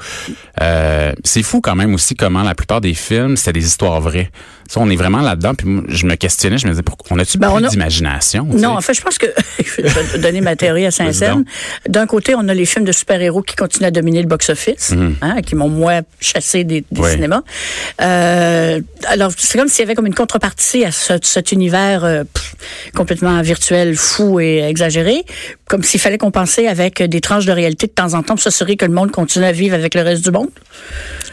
Euh, 0.61 1.13
c'est 1.25 1.43
fou 1.43 1.61
quand 1.61 1.77
même 1.77 1.95
aussi 1.95 2.15
comment 2.15 2.43
la 2.43 2.55
plupart 2.55 2.81
des 2.81 2.95
films, 2.95 3.37
c'était 3.37 3.53
des 3.53 3.67
histoires 3.67 4.01
vraies. 4.01 4.31
Ça, 4.73 4.79
on 4.81 4.89
est 4.89 4.95
vraiment 4.95 5.19
là-dedans. 5.21 5.55
Puis 5.57 5.67
moi, 5.67 5.83
je 5.89 6.07
me 6.07 6.15
questionnais. 6.15 6.57
Je 6.57 6.67
me 6.67 6.71
disais, 6.71 6.85
pourquoi 6.85 7.17
on 7.17 7.19
a-tu 7.19 7.39
Ben, 7.39 7.53
plus 7.57 7.65
a- 7.67 7.69
d'imagination 7.69 8.47
sais? 8.53 8.59
Non, 8.59 8.71
en 8.77 8.81
fait, 8.81 8.95
je 8.95 9.03
pense 9.03 9.19
que 9.19 9.27
je 9.59 9.83
vais 9.83 10.19
donner 10.21 10.41
ma 10.41 10.55
théorie 10.55 10.87
à 10.87 10.93
Saint-Saëns. 10.93 11.45
D'un 11.89 12.07
côté, 12.07 12.37
on 12.37 12.47
a 12.49 12.55
les 12.55 12.67
films 12.67 12.85
de 12.85 12.93
super-héros 12.93 13.43
qui 13.43 13.57
continuent 13.57 13.87
à 13.89 13.91
dominer 13.91 14.23
le 14.23 14.29
box-office, 14.29 14.95
hein, 15.23 15.43
qui 15.43 15.57
m'ont 15.57 15.69
moins 15.69 16.03
chassé 16.21 16.63
des, 16.63 16.85
Mhm. 16.93 17.05
Cinémas. 17.11 17.43
Euh, 18.01 18.81
alors, 19.09 19.33
c'est 19.37 19.59
comme 19.59 19.69
s'il 19.69 19.81
y 19.81 19.83
avait 19.83 19.95
comme 19.95 20.07
une 20.07 20.15
contrepartie 20.15 20.85
à 20.85 20.93
ce- 20.93 21.15
cet 21.23 21.51
univers 21.53 22.05
euh, 22.05 22.23
pff, 22.25 22.55
complètement 22.95 23.41
virtuel, 23.43 23.97
fou 23.97 24.39
et 24.41 24.59
exagéré, 24.69 25.25
comme 25.67 25.83
s'il 25.83 25.99
fallait 26.01 26.19
compenser 26.19 26.67
avec 26.69 27.03
des 27.03 27.21
tranches 27.21 27.47
de 27.47 27.53
réalité 27.53 27.87
de 27.87 27.93
temps 27.93 28.15
en 28.15 28.23
temps 28.23 28.35
pour 28.35 28.43
s'assurer 28.43 28.77
que 28.77 28.85
le 28.85 28.93
monde 28.93 29.11
continue 29.11 29.45
à 29.47 29.53
vivre 29.53 29.75
avec 29.75 29.95
le 29.95 30.03
reste 30.03 30.23
du 30.25 30.31
monde. 30.31 30.49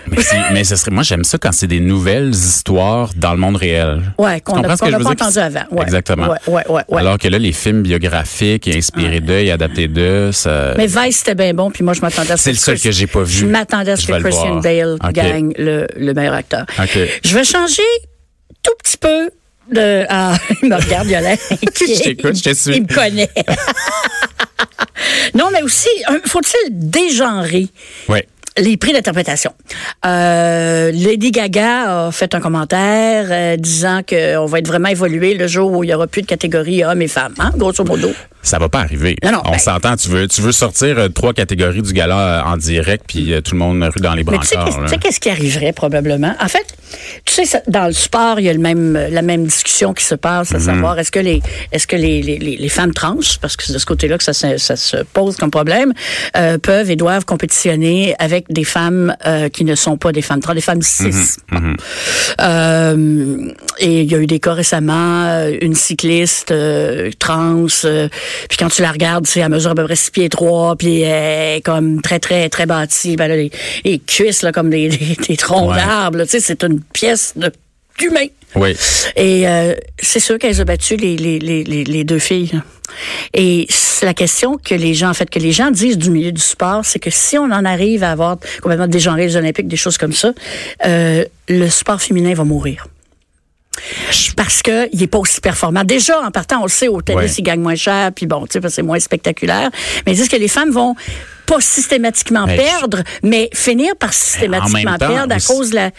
Mais, 0.09 0.17
mais 0.53 0.63
ce 0.63 0.75
serait, 0.77 0.91
moi, 0.91 1.03
j'aime 1.03 1.23
ça 1.25 1.37
quand 1.37 1.51
c'est 1.51 1.67
des 1.67 1.81
nouvelles 1.81 2.29
histoires 2.29 3.11
dans 3.15 3.26
le 3.33 3.39
monde 3.39 3.55
réel. 3.55 4.01
Ouais, 4.17 4.41
qu'on 4.41 4.59
n'a 4.59 4.67
veux 4.69 4.77
pas 4.77 5.09
entendu 5.09 5.37
avant. 5.37 5.63
Ouais. 5.71 5.83
Exactement. 5.83 6.27
Ouais, 6.47 6.63
ouais. 6.69 6.99
Alors 6.99 7.17
que 7.17 7.27
là, 7.27 7.39
les 7.39 7.51
films 7.51 7.81
biographiques 7.83 8.67
inspirés 8.67 9.19
d'eux 9.19 9.39
et 9.39 9.51
adaptés 9.51 9.87
d'eux, 9.87 10.31
ça. 10.31 10.73
Mais 10.77 10.87
Vice, 10.87 11.17
c'était 11.17 11.35
bien 11.35 11.53
bon, 11.53 11.71
puis 11.71 11.83
moi, 11.83 11.93
je 11.93 12.01
m'attendais 12.01 12.31
à 12.31 12.37
ce 12.37 12.43
C'est 12.43 12.51
le 12.51 12.57
seul 12.57 12.79
que 12.79 12.91
j'ai 12.91 13.07
pas 13.07 13.23
vu. 13.23 13.39
Je 13.39 13.45
m'attendais 13.45 13.91
à 13.91 13.95
ce 13.95 14.03
Je 14.07 14.13
que 14.13 14.19
Christian. 14.19 14.59
Bale 14.59 14.97
gagne 15.11 15.53
le, 15.57 15.87
le 15.95 16.13
meilleur 16.13 16.33
acteur. 16.33 16.65
Je 17.23 17.33
vais 17.35 17.43
changer 17.43 17.83
tout 18.63 18.73
petit 18.83 18.97
peu 18.97 19.29
de... 19.71 20.05
Ah, 20.09 20.35
il 20.63 20.69
me 20.69 20.75
regarde, 20.75 21.07
inquiet. 21.07 21.37
Je 21.95 22.03
t'écoute, 22.03 22.35
je 22.35 22.43
te 22.43 22.53
suis. 22.53 22.75
Il 22.77 22.83
me 22.83 22.87
connaît. 22.93 23.29
non, 25.35 25.49
mais 25.51 25.61
aussi, 25.61 25.89
faut-il 26.25 26.69
dégenrer 26.71 27.67
Ouais. 28.07 28.27
Les 28.57 28.77
prix 28.77 28.93
d'interprétation. 28.93 29.51
Euh, 30.05 30.91
Lady 30.91 31.31
Gaga 31.31 32.07
a 32.07 32.11
fait 32.11 32.33
un 32.35 32.39
commentaire 32.39 33.25
euh, 33.29 33.57
disant 33.57 34.01
qu'on 34.07 34.45
va 34.45 34.59
être 34.59 34.67
vraiment 34.67 34.89
évolué 34.89 35.33
le 35.33 35.47
jour 35.47 35.71
où 35.71 35.83
il 35.83 35.87
n'y 35.87 35.93
aura 35.93 36.07
plus 36.07 36.21
de 36.21 36.27
catégorie 36.27 36.83
hommes 36.83 37.01
et 37.01 37.07
femmes, 37.07 37.33
hein, 37.39 37.51
grosso 37.55 37.83
modo. 37.83 38.09
ça 38.41 38.57
va 38.59 38.69
pas 38.69 38.79
arriver. 38.79 39.15
Non, 39.23 39.31
non, 39.31 39.41
On 39.45 39.51
ben- 39.51 39.57
s'entend, 39.59 39.95
tu 39.95 40.09
veux, 40.09 40.27
tu 40.27 40.41
veux 40.41 40.51
sortir 40.51 40.97
euh, 40.97 41.09
trois 41.09 41.33
catégories 41.33 41.81
du 41.81 41.93
gala 41.93 42.43
en 42.47 42.57
direct, 42.57 43.03
puis 43.07 43.33
tout 43.43 43.53
le 43.53 43.59
monde 43.59 43.83
rue 43.83 44.01
dans 44.01 44.13
les 44.13 44.23
Mais 44.23 44.37
tu 44.39 44.47
sais, 44.47 44.55
brancards. 44.55 44.83
tu 44.83 44.89
sais 44.89 44.97
qu'est-ce 44.97 45.19
qui 45.19 45.29
arriverait 45.29 45.73
probablement? 45.73 46.33
En 46.41 46.47
fait, 46.47 46.65
tu 47.25 47.33
sais, 47.33 47.45
ça- 47.45 47.61
dans 47.67 47.87
le 47.87 47.93
sport, 47.93 48.39
il 48.39 48.45
y 48.45 48.49
a 48.49 48.53
le 48.53 48.59
même, 48.59 48.93
la 49.11 49.21
même 49.21 49.45
discussion 49.45 49.93
qui 49.93 50.03
se 50.03 50.15
passe, 50.15 50.51
Mhm. 50.51 50.55
à 50.57 50.59
savoir 50.59 50.99
est-ce 50.99 51.11
que 51.11 51.19
les, 51.19 51.41
est-ce 51.71 51.87
que 51.87 51.95
les, 51.95 52.21
les, 52.21 52.37
les, 52.37 52.69
femmes 52.69 52.93
trans, 52.93 53.17
parce 53.41 53.55
que 53.55 53.63
c'est 53.63 53.73
de 53.73 53.77
ce 53.77 53.85
côté-là 53.85 54.17
que 54.17 54.23
ça, 54.23 54.33
se- 54.33 54.57
ça 54.57 54.75
se 54.75 54.97
pose 54.97 55.35
comme 55.37 55.51
problème, 55.51 55.93
euh, 56.35 56.57
peuvent 56.57 56.89
et 56.91 56.95
doivent 56.95 57.25
compétitionner 57.25 58.15
avec 58.19 58.45
des 58.51 58.63
femmes 58.63 59.15
euh, 59.25 59.49
qui 59.49 59.63
ne 59.63 59.75
sont 59.75 59.97
pas 59.97 60.11
des 60.11 60.21
femmes 60.21 60.39
trans, 60.41 60.53
des 60.53 60.61
femmes 60.61 60.81
cis. 60.81 61.37
Mhm, 61.51 61.75
Euh, 62.39 63.51
et 63.79 64.01
il 64.01 64.11
y 64.11 64.15
a 64.15 64.19
eu 64.19 64.27
des 64.27 64.39
cas 64.39 64.53
récemment, 64.53 65.25
euh, 65.27 65.57
une 65.61 65.75
cycliste 65.75 66.51
euh, 66.51 67.11
trans, 67.19 67.65
euh, 67.85 68.07
puis 68.49 68.57
quand 68.57 68.69
tu 68.69 68.81
la 68.81 68.91
regardes, 68.91 69.27
c'est 69.27 69.41
à 69.41 69.49
mesure 69.49 69.71
à 69.71 69.75
peu 69.75 69.83
près 69.85 69.95
6 69.95 70.11
pieds 70.11 70.29
3, 70.29 70.75
puis 70.75 71.01
elle 71.01 71.57
est 71.57 71.61
comme 71.61 72.01
très, 72.01 72.19
très, 72.19 72.49
très 72.49 72.65
bâtie. 72.65 73.15
Ben 73.15 73.27
là, 73.27 73.35
les, 73.35 73.51
les 73.85 73.99
cuisses, 73.99 74.41
là, 74.43 74.51
comme 74.51 74.69
des, 74.69 74.87
des, 74.89 75.17
des 75.27 75.37
troncs 75.37 75.69
Ouais. 75.71 75.75
d'arbres, 75.77 76.23
tu 76.23 76.29
sais, 76.29 76.39
c'est 76.39 76.63
une 76.63 76.76
pièce 76.93 77.33
de 77.35 77.51
d'humain. 77.99 78.27
Oui. 78.55 78.75
Et 79.15 79.47
euh, 79.47 79.73
c'est 79.99 80.19
sûr 80.19 80.37
qu'elles 80.37 80.61
ont 80.61 80.65
battu 80.65 80.95
les, 80.97 81.15
les, 81.17 81.39
les, 81.39 82.03
deux 82.03 82.19
filles. 82.19 82.61
Et 83.33 83.65
c'est 83.69 84.05
la 84.05 84.13
question 84.13 84.57
que 84.57 84.75
les 84.75 84.93
gens, 84.93 85.09
en 85.09 85.13
fait, 85.15 85.29
que 85.29 85.39
les 85.39 85.51
gens 85.51 85.71
disent 85.71 85.97
du 85.97 86.11
milieu 86.11 86.31
du 86.31 86.41
sport, 86.41 86.85
c'est 86.85 86.99
que 86.99 87.09
si 87.09 87.37
on 87.39 87.45
en 87.45 87.65
arrive 87.65 88.03
à 88.03 88.11
avoir 88.11 88.37
complètement 88.61 88.87
dégenré 88.87 89.25
les 89.25 89.35
Olympiques, 89.35 89.67
des 89.67 89.75
choses 89.77 89.97
comme 89.97 90.13
ça, 90.13 90.31
euh, 90.85 91.25
le 91.49 91.69
sport 91.69 91.99
féminin 92.01 92.33
va 92.35 92.43
mourir. 92.43 92.87
Parce 94.35 94.61
que 94.63 94.87
il 94.93 95.03
est 95.03 95.07
pas 95.07 95.19
aussi 95.19 95.39
performant. 95.41 95.83
Déjà, 95.83 96.19
en 96.21 96.31
partant, 96.31 96.59
on 96.61 96.63
le 96.63 96.69
sait, 96.69 96.87
au 96.87 97.01
tennis, 97.01 97.23
Ouais. 97.31 97.35
il 97.39 97.43
gagne 97.43 97.59
moins 97.61 97.75
cher, 97.75 98.11
puis 98.11 98.25
bon, 98.25 98.45
tu 98.45 98.53
sais, 98.53 98.61
parce 98.61 98.73
que 98.73 98.75
c'est 98.77 98.81
moins 98.83 98.99
spectaculaire. 98.99 99.69
Mais 100.05 100.13
ils 100.13 100.15
disent 100.15 100.29
que 100.29 100.35
les 100.35 100.47
femmes 100.47 100.71
vont 100.71 100.95
pas 101.45 101.61
systématiquement 101.61 102.45
Mais 102.47 102.57
je- 102.57 102.61
perdre, 102.61 103.03
mais 103.23 103.49
finir 103.53 103.95
par 103.95 104.13
systématiquement 104.13 104.97
temps, 104.97 105.07
perdre 105.07 105.35
à 105.35 105.39
cause 105.39 105.69
de 105.71 105.75
la... 105.75 105.91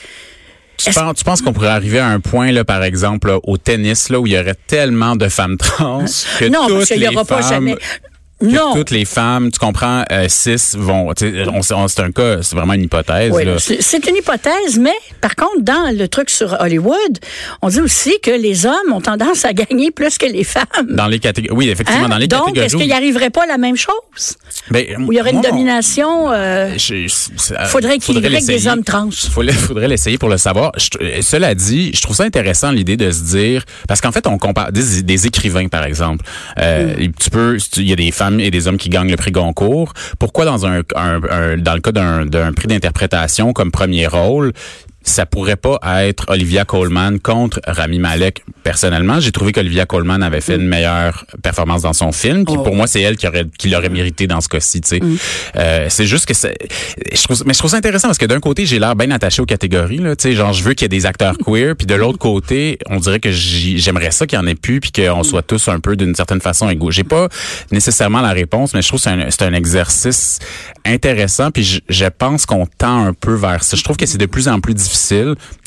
Tu 0.79 0.91
penses, 0.93 1.17
tu 1.17 1.25
penses 1.25 1.43
qu'on 1.43 1.53
pourrait 1.53 1.69
arriver 1.69 1.99
à 1.99 2.07
un 2.09 2.21
point, 2.21 2.53
là, 2.53 2.65
par 2.65 2.83
exemple, 2.85 3.29
là, 3.29 3.39
au 3.43 3.57
tennis, 3.59 4.11
là, 4.11 4.21
où 4.21 4.27
il 4.27 4.33
y 4.33 4.39
aurait 4.39 4.55
tellement 4.67 5.17
de 5.17 5.29
femmes 5.29 5.57
trans 5.57 6.05
que 6.39 6.45
non, 6.47 6.67
toutes 6.67 6.77
parce 6.77 6.87
qu'il 6.89 6.97
y 6.99 7.01
les 7.01 7.09
aura 7.09 7.25
pas 7.25 7.43
femmes- 7.43 7.51
jamais... 7.51 7.77
que 8.41 8.47
Non. 8.47 8.75
toutes 8.75 8.91
les 8.91 9.05
femmes, 9.05 9.51
tu 9.51 9.59
comprends, 9.59 10.05
euh, 10.13 10.27
cis 10.29 10.57
vont, 10.77 11.09
on, 11.11 11.61
on- 11.75 11.89
c'est 11.89 12.01
un 12.01 12.13
cas, 12.13 12.39
c'est 12.43 12.55
vraiment 12.57 12.75
une 12.75 12.85
hypothèse. 12.85 13.33
Oui, 13.35 13.45
là. 13.45 13.57
c'est 13.59 14.07
une 14.09 14.17
hypothèse, 14.17 14.79
mais 14.79 14.95
par 15.21 15.35
contre, 15.35 15.61
dans 15.63 15.93
le 15.97 16.07
truc 16.09 16.31
sur 16.31 16.57
Hollywood, 16.61 17.19
on 17.63 17.69
dit 17.69 17.81
aussi 17.81 18.15
que 18.23 18.31
les 18.31 18.67
hommes 18.67 18.93
ont 18.93 19.01
tendance 19.01 19.45
à 19.45 19.53
gagner 19.55 19.91
plus 19.91 20.19
que 20.19 20.27
les 20.27 20.45
femmes. 20.45 20.65
Dans 20.91 21.07
les 21.09 21.19
catégories, 21.19 21.57
oui, 21.57 21.69
effectivement, 21.71 22.05
Hein? 22.05 22.09
dans 22.11 22.19
les 22.19 22.29
Donc, 22.29 22.41
catégories. 22.47 22.67
est-ce 22.67 22.77
qu'il 22.77 22.87
n'y 22.87 22.93
arriverait 22.93 23.31
pas 23.31 23.47
la 23.47 23.59
même 23.59 23.77
chose? 23.77 24.37
Ben, 24.71 24.85
Où 25.07 25.13
il 25.13 25.17
y 25.17 25.21
aurait 25.21 25.33
une 25.33 25.41
domination? 25.41 26.31
euh, 26.33 26.75
je- 26.77 27.07
euh, 27.55 27.65
faudrait 27.67 27.97
équilibrer 27.97 28.27
avec 28.37 28.47
des 28.47 28.53
l'essayer. 28.53 28.71
hommes 28.71 28.85
trans. 28.85 29.09
Faudrait, 29.11 29.53
faudrait 29.53 29.89
l'essayer 29.89 30.19
pour 30.19 30.29
le 30.29 30.37
savoir. 30.37 30.73
Je- 30.77 31.21
cela 31.23 31.55
dit, 31.55 31.91
je 31.95 32.01
trouve 32.03 32.15
ça 32.17 32.25
intéressant 32.25 32.71
l'idée 32.71 32.97
de 32.97 33.11
se 33.11 33.23
dire 33.25 33.65
parce 33.89 34.01
qu'en 34.01 34.13
fait 34.13 34.27
on 34.27 34.39
compare 34.39 34.71
des, 34.73 35.03
des 35.03 35.27
écrivains 35.27 35.69
par 35.69 35.85
exemple. 35.85 36.25
Euh, 36.59 36.95
Mm. 36.99 37.13
Tu 37.19 37.31
peux, 37.31 37.59
il 37.77 37.89
y 37.89 37.93
a 37.93 37.97
des 37.97 38.11
femmes 38.11 38.28
et 38.39 38.51
des 38.51 38.69
hommes 38.69 38.77
qui 38.77 38.89
gagnent 38.89 39.11
le 39.11 39.17
prix 39.17 39.31
Goncourt. 39.33 39.93
Pourquoi 40.19 40.45
dans 40.45 40.67
un, 40.67 40.81
un- 40.95 41.21
un- 41.31 41.57
dans 41.57 41.75
le 41.75 41.81
cas 41.81 41.93
d'un 41.93 42.27
d'un 42.27 42.53
prix 42.53 42.69
d'interprétation 42.69 43.53
comme 43.53 43.71
premier 43.71 44.07
rôle 44.07 44.53
ça 45.09 45.27
pourrait 45.27 45.57
pas 45.57 45.79
être 46.05 46.27
Olivia 46.29 46.65
Colman 46.65 47.19
contre 47.19 47.61
Rami 47.67 47.99
Malek. 47.99 48.45
Personnellement, 48.63 49.21
j'ai 49.21 49.33
trouvé 49.33 49.53
qu'Olivia 49.53 49.87
Colman 49.87 50.23
avait 50.23 50.41
fait 50.41 50.57
une 50.57 50.69
meilleure 50.69 51.25
performance 51.43 51.83
dans 51.83 51.93
son 51.93 52.13
film. 52.13 52.45
Puis 52.45 52.55
Mm. 52.55 52.59
Oh. 52.61 52.63
pour 52.63 52.75
moi, 52.77 52.87
c'est 52.87 53.01
elle 53.01 53.17
qui 53.17 53.27
aurait 53.27 53.47
qui 53.59 53.69
l'aurait 53.69 53.89
mérité 53.89 54.27
dans 54.27 54.41
ce 54.41 54.49
cas-ci. 54.49 54.81
sais. 54.85 55.01
Euh, 55.57 55.87
c'est 55.89 56.07
juste 56.07 56.27
que 56.27 56.35
je 56.35 57.23
trouve, 57.23 57.43
mais 57.47 57.53
je 57.55 57.59
trouve 57.59 57.71
ça 57.71 57.77
intéressant 57.79 58.09
parce 58.09 58.19
que 58.19 58.27
d'un 58.27 58.41
côté, 58.41 58.67
j'ai 58.67 58.79
l'air 58.79 58.95
bien 58.97 59.11
attaché 59.11 59.41
aux 59.43 59.47
catégories. 59.47 59.99
Là, 59.99 60.15
tu 60.17 60.29
sais, 60.29 60.35
genre 60.35 60.53
je 60.53 60.63
veux 60.63 60.75
qu'il 60.75 60.85
y 60.85 60.87
ait 60.87 60.89
des 60.89 61.07
acteurs 61.07 61.37
queer. 61.47 61.75
Puis 61.77 61.87
de 61.87 61.95
l'autre 61.95 62.19
côté, 62.19 62.79
on 62.89 62.97
dirait 62.99 63.21
que 63.21 63.31
j'aimerais 63.33 64.11
ça 64.11 64.27
qu'il 64.27 64.39
y 64.39 64.43
en 64.43 64.47
ait 64.47 64.55
plus, 64.55 64.81
puis 64.81 64.93
qu'on 64.93 65.23
soit 65.25 65.43
tous 65.43 65.69
un 65.69 65.81
peu 65.81 65.97
d'une 65.97 66.15
certaine 66.15 66.41
façon 66.41 66.69
égaux. 66.69 66.91
J'ai 66.91 67.05
pas 67.05 67.29
nécessairement 67.73 68.21
la 68.21 68.33
réponse, 68.33 68.75
mais 68.75 68.83
je 68.83 68.89
trouve 68.89 69.03
que 69.03 69.09
c'est 69.31 69.43
un, 69.43 69.53
un 69.53 69.55
exercice 69.55 70.39
intéressant. 70.85 71.51
Puis 71.51 71.65
je, 71.65 71.81
je 71.89 72.05
pense 72.07 72.47
qu'on 72.47 72.67
tend 72.67 73.05
un 73.07 73.13
peu 73.13 73.35
vers 73.35 73.63
ça. 73.65 73.77
Je 73.77 73.83
trouve 73.85 73.97
que 73.97 74.07
c'est 74.07 74.19
de 74.19 74.27
plus 74.27 74.49
en 74.49 74.61
plus 74.61 74.75
difficile 74.75 74.98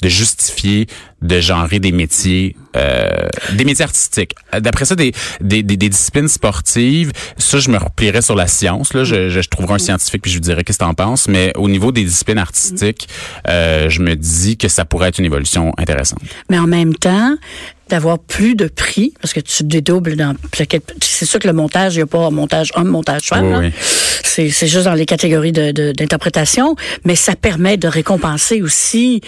de 0.01 0.09
justifier 0.09 0.87
de 1.21 1.39
genrer 1.39 1.79
des 1.79 1.91
métiers, 1.91 2.55
euh, 2.75 3.27
des 3.53 3.63
métiers 3.63 3.83
artistiques. 3.85 4.33
D'après 4.59 4.85
ça, 4.85 4.95
des, 4.95 5.13
des, 5.39 5.61
des, 5.61 5.77
des 5.77 5.89
disciplines 5.89 6.27
sportives, 6.27 7.11
ça, 7.37 7.59
je 7.59 7.69
me 7.69 7.77
replierais 7.77 8.23
sur 8.23 8.35
la 8.35 8.47
science. 8.47 8.93
Là, 8.93 9.03
je, 9.03 9.29
je, 9.29 9.41
je 9.41 9.49
trouverais 9.49 9.75
un 9.75 9.79
scientifique 9.79 10.23
puis 10.23 10.31
je 10.31 10.37
lui 10.37 10.41
dirais 10.41 10.63
qu'est-ce 10.63 10.79
que 10.79 10.83
t'en 10.83 10.93
penses. 10.93 11.27
Mais 11.27 11.53
au 11.55 11.69
niveau 11.69 11.91
des 11.91 12.03
disciplines 12.03 12.39
artistiques, 12.39 13.07
euh, 13.47 13.89
je 13.89 14.01
me 14.01 14.15
dis 14.15 14.57
que 14.57 14.67
ça 14.67 14.83
pourrait 14.83 15.09
être 15.09 15.19
une 15.19 15.25
évolution 15.25 15.73
intéressante. 15.77 16.21
Mais 16.49 16.57
en 16.57 16.67
même 16.67 16.95
temps, 16.95 17.35
d'avoir 17.91 18.17
plus 18.19 18.55
de 18.55 18.67
prix, 18.67 19.13
parce 19.21 19.33
que 19.33 19.39
tu 19.39 19.63
dédoubles 19.63 20.15
dans... 20.15 20.35
C'est 21.01 21.25
sûr 21.25 21.39
que 21.39 21.47
le 21.47 21.53
montage, 21.53 21.93
il 21.95 21.97
n'y 21.97 22.03
a 22.03 22.07
pas 22.07 22.29
montage 22.31 22.71
homme, 22.75 22.87
montage 22.87 23.27
femme. 23.27 23.45
Oui, 23.45 23.51
là. 23.51 23.59
oui. 23.59 23.71
C'est 24.23 24.49
c'est 24.49 24.67
juste 24.67 24.85
dans 24.85 24.93
les 24.93 25.05
catégories 25.05 25.51
de- 25.51 25.71
de- 25.71 25.91
d'interprétation, 25.91 26.75
mais 27.03 27.15
ça 27.15 27.35
permet 27.35 27.75
de 27.77 27.87
récompenser 27.89 28.61
aussi 28.61 29.19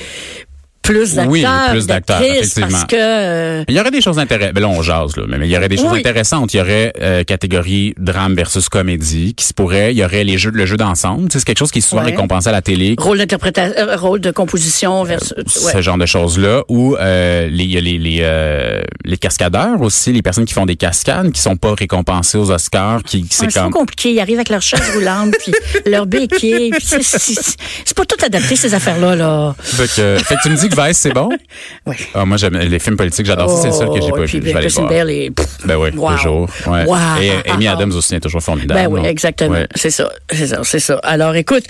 plus 0.84 1.16
d'acteurs, 1.16 1.32
Oui, 1.32 1.46
plus 1.72 1.88
d'acteurs, 1.88 2.20
d'actrices, 2.20 2.54
parce 2.54 2.58
effectivement. 2.72 2.86
que... 2.88 2.96
euh, 3.00 3.64
Il 3.68 3.76
y 3.76 3.80
aurait 3.80 3.90
des 3.92 4.02
choses 4.02 4.20
intéressantes. 4.20 4.54
Ben 4.54 4.62
là, 4.62 4.68
on 4.68 4.82
jase, 4.84 5.16
là. 5.18 5.24
Mais, 5.28 5.38
il 5.48 5.52
y 5.52 5.58
aurait 5.58 5.70
des 5.70 5.78
choses 5.78 5.92
Oui. 5.92 6.00
intéressantes. 6.00 6.54
Il 6.54 6.58
y 6.58 6.62
aurait 6.62 6.94
euh, 7.02 7.24
catégorie 7.24 7.96
drame 7.98 8.36
versus 8.36 8.70
comédie 8.70 9.34
qui 9.34 9.46
se 9.46 9.54
pourrait. 9.54 9.94
Il 9.94 9.98
y 9.98 10.04
aurait 10.04 10.24
les 10.24 10.38
jeux, 10.38 10.52
le 10.52 10.66
jeu 10.66 10.78
d'ensemble. 10.78 11.30
C'est 11.32 11.44
quelque 11.44 11.58
chose 11.58 11.72
qui 11.72 11.80
est 11.80 11.82
souvent 11.82 12.04
Ouais. 12.04 12.12
récompensé 12.12 12.50
à 12.50 12.52
la 12.52 12.62
télé. 12.62 12.96
Rôle 13.00 13.18
d'interprétation, 13.18 13.74
euh, 13.80 13.96
rôle 13.96 14.20
de 14.20 14.30
composition 14.32 15.04
versus... 15.04 15.34
ouais. 15.38 15.72
ce 15.74 15.82
genre 15.82 15.98
de 15.98 16.06
choses-là, 16.06 16.64
ou 16.68 16.96
euh, 16.98 17.48
les, 17.48 17.64
il 17.64 17.72
y 17.72 17.78
a 17.78 17.82
les, 17.82 17.98
les, 17.98 18.18
euh, 18.22 18.82
les 19.06 19.18
cascadeurs 19.18 19.82
aussi, 19.82 20.12
les 20.12 20.22
personnes 20.22 20.46
qui 20.46 20.54
font 20.54 20.66
des 20.66 20.76
cascades, 20.76 21.32
qui 21.32 21.42
sont 21.42 21.56
pas 21.56 21.74
récompensées 21.74 22.38
aux 22.38 22.52
Oscars, 22.52 23.02
qui, 23.04 23.24
qui 23.24 23.34
c'est 23.36 23.54
comme... 23.54 23.72
compliqué. 23.72 24.12
Ils 24.12 24.20
arrivent 24.20 24.36
avec 24.38 24.50
leur 24.50 24.62
chaise 24.62 24.82
roulante, 24.94 25.34
puis 25.40 25.54
leur 25.90 26.06
béquille. 26.06 26.72
c'est- 26.80 27.94
pas 27.96 28.06
tout 28.06 28.26
adapté, 28.26 28.56
ces 28.56 28.74
affaires-là. 28.74 29.16
Là. 29.16 29.56
Que, 29.96 30.18
fait 30.18 30.36
que 30.36 30.42
tu 30.44 30.50
me 30.50 30.56
dis 30.58 30.68
que 30.70 30.73
Vice, 30.76 30.98
c'est 30.98 31.14
bon? 31.14 31.30
Oui. 31.86 31.96
Ah, 32.14 32.26
moi, 32.26 32.38
j'aime 32.38 32.56
les 32.58 32.80
films 32.80 32.96
politiques, 32.96 33.26
j'adore 33.26 33.50
ça. 33.50 33.62
C'est 33.62 33.68
le 33.68 33.74
seul 33.74 33.90
que 33.90 34.02
j'ai 34.02 34.12
Oh, 34.12 34.16
pas 34.16 34.22
vu. 34.22 34.28
Je 34.28 34.38
vais 34.40 34.54
aller 34.54 34.68
voir. 34.70 34.88
Bell 34.88 35.34
pff, 35.34 35.48
Ben 35.66 35.76
oui, 35.76 35.90
wow. 35.96 36.12
toujours. 36.16 36.50
Ouais. 36.68 36.86
Wow. 36.86 36.96
Et 37.22 37.50
Amy 37.50 37.68
Adams 37.68 37.92
aussi 37.94 38.16
est 38.16 38.20
toujours 38.20 38.42
formidable. 38.42 38.80
Ben 38.80 38.88
oui, 38.92 39.02
non? 39.02 39.08
exactement. 39.08 39.52
Ouais. 39.52 39.68
C'est 39.76 39.90
ça, 39.92 40.10
c'est 40.32 40.48
ça, 40.48 40.62
c'est 40.64 40.80
ça. 40.80 40.96
Alors, 41.04 41.36
écoute, 41.36 41.64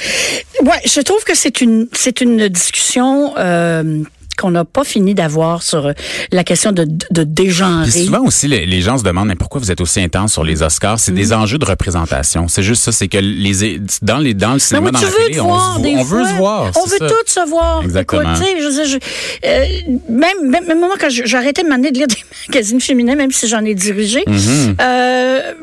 ouais, 0.62 0.82
je 0.86 1.02
trouve 1.02 1.24
que 1.24 1.36
c'est 1.36 1.62
une, 1.62 1.88
c'est 1.94 2.22
une 2.22 2.48
discussion 2.48 3.34
euh, 3.38 4.04
qu'on 4.44 4.52
n'a 4.52 4.66
pas 4.66 4.84
fini 4.84 5.14
d'avoir 5.16 5.64
sur 5.64 5.86
euh, 5.88 5.94
la 6.32 6.44
question 6.44 6.72
de, 6.74 6.86
de 7.12 7.24
dégenrer. 7.24 7.90
Puis 7.90 8.06
souvent 8.06 8.24
aussi, 8.26 8.48
les, 8.48 8.66
les 8.66 8.82
gens 8.82 8.98
se 8.98 9.04
demandent 9.04 9.30
mais 9.30 9.36
pourquoi 9.36 9.62
vous 9.62 9.72
êtes 9.72 9.80
aussi 9.82 10.02
intense 10.02 10.34
sur 10.34 10.44
les 10.44 10.62
Oscars? 10.62 11.00
C'est 11.00 11.12
Mm. 11.14 11.16
des 11.16 11.34
enjeux 11.34 11.58
de 11.58 11.66
représentation. 11.66 12.48
C'est 12.50 12.64
juste 12.64 12.84
ça, 12.84 12.92
c'est 12.92 13.08
que 13.08 13.18
les 13.18 13.80
dans 14.02 14.18
les 14.18 14.34
dans 14.34 14.54
le 14.54 14.60
cinéma, 14.60 14.92
dans 14.92 15.00
la 15.00 15.08
télé, 15.08 15.40
on, 15.40 15.48
voir, 15.48 15.76
se 15.76 15.80
on 15.80 16.04
veut 16.04 16.26
se 16.26 16.34
voir. 16.34 16.72
On 16.76 16.86
veut 16.86 17.00
tous 17.00 17.32
se 17.32 17.48
voir. 17.50 17.82
Exactement. 17.84 18.34
Écoute, 18.34 18.46
je, 18.60 18.90
je- 18.92 19.48
euh, 19.48 19.66
même, 20.10 20.50
même, 20.50 20.66
même 20.68 20.80
moi, 20.80 20.90
quand 21.00 21.08
arrêté 21.38 21.64
de 21.64 21.68
m'amener 21.70 21.92
de 21.92 21.98
lire 22.00 22.08
des 22.08 22.16
magazines 22.50 22.82
féminins, 22.82 23.16
même 23.16 23.32
si 23.32 23.48
j'en 23.48 23.64
ai 23.64 23.74
dirigé, 23.76 24.24
Mm-hmm. 24.28 24.76
euh, 24.82 25.54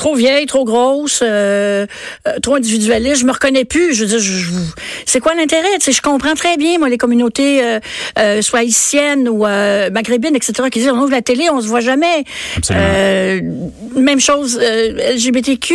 trop 0.00 0.14
vieille, 0.14 0.46
trop 0.46 0.64
grosse, 0.64 1.20
euh, 1.22 1.86
euh, 2.26 2.38
trop 2.42 2.54
individualiste, 2.54 3.20
je 3.20 3.26
me 3.26 3.32
reconnais 3.32 3.66
plus. 3.66 3.92
Je 3.94 4.00
veux 4.04 4.08
dire, 4.08 4.18
je- 4.18 4.32
je- 4.32 4.50
c'est 5.04 5.20
quoi 5.20 5.34
l'intérêt? 5.34 5.68
Je 5.86 6.00
comprends 6.00 6.34
très 6.34 6.56
bien 6.56 6.78
moi 6.78 6.88
les 6.88 6.96
communautés, 6.96 7.62
euh, 7.62 7.80
euh, 8.18 8.40
soit 8.42 8.60
haïtiennes 8.60 9.28
ou 9.28 9.40
maghrébines, 9.92 10.34
etc., 10.36 10.52
qui 10.70 10.78
disent 10.80 10.88
on 10.88 10.98
ouvre 10.98 11.10
la 11.10 11.20
télé, 11.22 11.48
on 11.52 11.60
se 11.60 11.66
voit 11.66 11.80
jamais. 11.80 12.24
Même 13.96 14.20
chose 14.20 14.58
LGBTQ. 14.58 15.74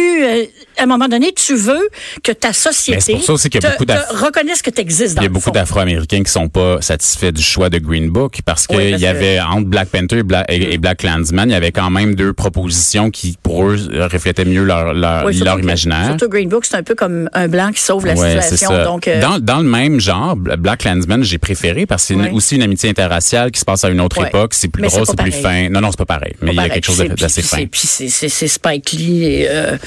à 0.78 0.84
un 0.84 0.88
moment 0.88 1.08
donné, 1.08 1.32
tu 1.34 1.56
veux 1.56 1.88
que 2.22 2.34
ta 2.34 2.52
société 2.52 3.14
pour 3.14 3.24
ça 3.24 3.34
aussi 3.34 3.50
qu'il 3.50 3.64
y 3.64 3.66
a 3.66 3.70
te- 3.70 3.74
beaucoup 3.76 3.86
d'Af- 3.86 4.10
te 4.10 4.16
reconnaisse 4.26 4.62
que 4.62 4.70
tu 4.70 4.82
existes. 4.82 5.16
Il 5.18 5.24
y 5.24 5.26
a 5.26 5.30
beaucoup 5.30 5.52
d'Afro-Américains 5.52 6.22
qui 6.24 6.32
sont 6.32 6.50
pas 6.50 6.82
satisfaits 6.82 7.32
du 7.32 7.42
choix 7.42 7.70
de 7.70 7.78
Green 7.78 8.10
Book 8.10 8.40
parce 8.46 8.68
qu'il 8.68 8.78
Oui, 8.78 8.92
y 8.92 9.00
que- 9.02 9.06
avait 9.06 9.40
entre 9.40 9.68
Black 9.68 9.88
Panther 9.88 10.18
et 10.18 10.24
Black, 10.24 10.46
et- 10.50 10.74
et 10.74 10.78
Black 10.78 10.98
Klansman, 11.00 11.48
il 11.50 11.54
y 11.54 11.56
avait 11.56 11.72
quand 11.72 11.90
même 11.90 12.16
deux 12.16 12.34
propositions 12.34 13.10
qui 13.10 13.38
pour 13.42 13.70
eux 13.70 13.78
reflétaient 14.16 14.46
mieux 14.46 14.64
leur 14.64 14.94
leur, 14.94 15.30
leur 15.30 15.60
imaginaire. 15.60 16.08
Surtout 16.08 16.30
Green 16.30 16.50
Book, 16.50 16.66
c'est 16.66 16.76
un 16.78 16.84
peu 16.84 16.96
comme 16.96 17.30
un 17.34 17.48
blanc 17.48 17.72
qui 17.74 17.82
sauve 17.82 18.06
la 18.06 18.14
Ouais, 18.16 18.42
situation. 18.42 18.84
Donc, 18.84 19.08
euh, 19.08 19.22
dans, 19.22 19.40
dans 19.40 19.58
le 19.60 19.68
même 19.70 20.00
genre, 20.00 20.36
Black 20.36 20.80
Klansman, 20.82 21.24
j'ai 21.24 21.38
préféré 21.38 21.86
parce 21.86 22.04
que 22.04 22.08
c'est 22.14 22.16
Ouais. 22.20 22.32
aussi 22.32 22.56
une 22.56 22.64
amitié 22.64 22.90
interraciale 22.90 23.52
qui 23.52 23.60
se 23.60 23.66
passe 23.66 23.84
à 23.84 23.90
une 23.90 24.02
autre 24.02 24.20
Ouais. 24.22 24.28
époque. 24.28 24.54
C'est 24.54 24.68
plus 24.68 24.82
Mais 24.82 24.90
c'est 24.90 24.96
drôle, 24.98 25.08
c'est 25.08 25.22
plus 25.22 25.32
fin. 25.32 25.70
Non, 25.70 25.82
non, 25.82 25.92
c'est 25.92 25.98
pas 25.98 26.06
pareil. 26.06 26.34
Mais 26.42 26.52
il 26.52 26.56
y 26.56 26.60
a 26.60 26.64
pareil. 26.64 26.72
quelque 26.82 26.86
chose 26.86 26.98
d'assez 27.18 27.42
fin. 27.42 27.66
Puis 27.66 27.82
c'est- 27.88 28.48
Spike 28.48 28.92
Lee 28.94 29.26
et 29.26 29.48
euh, 29.50 29.78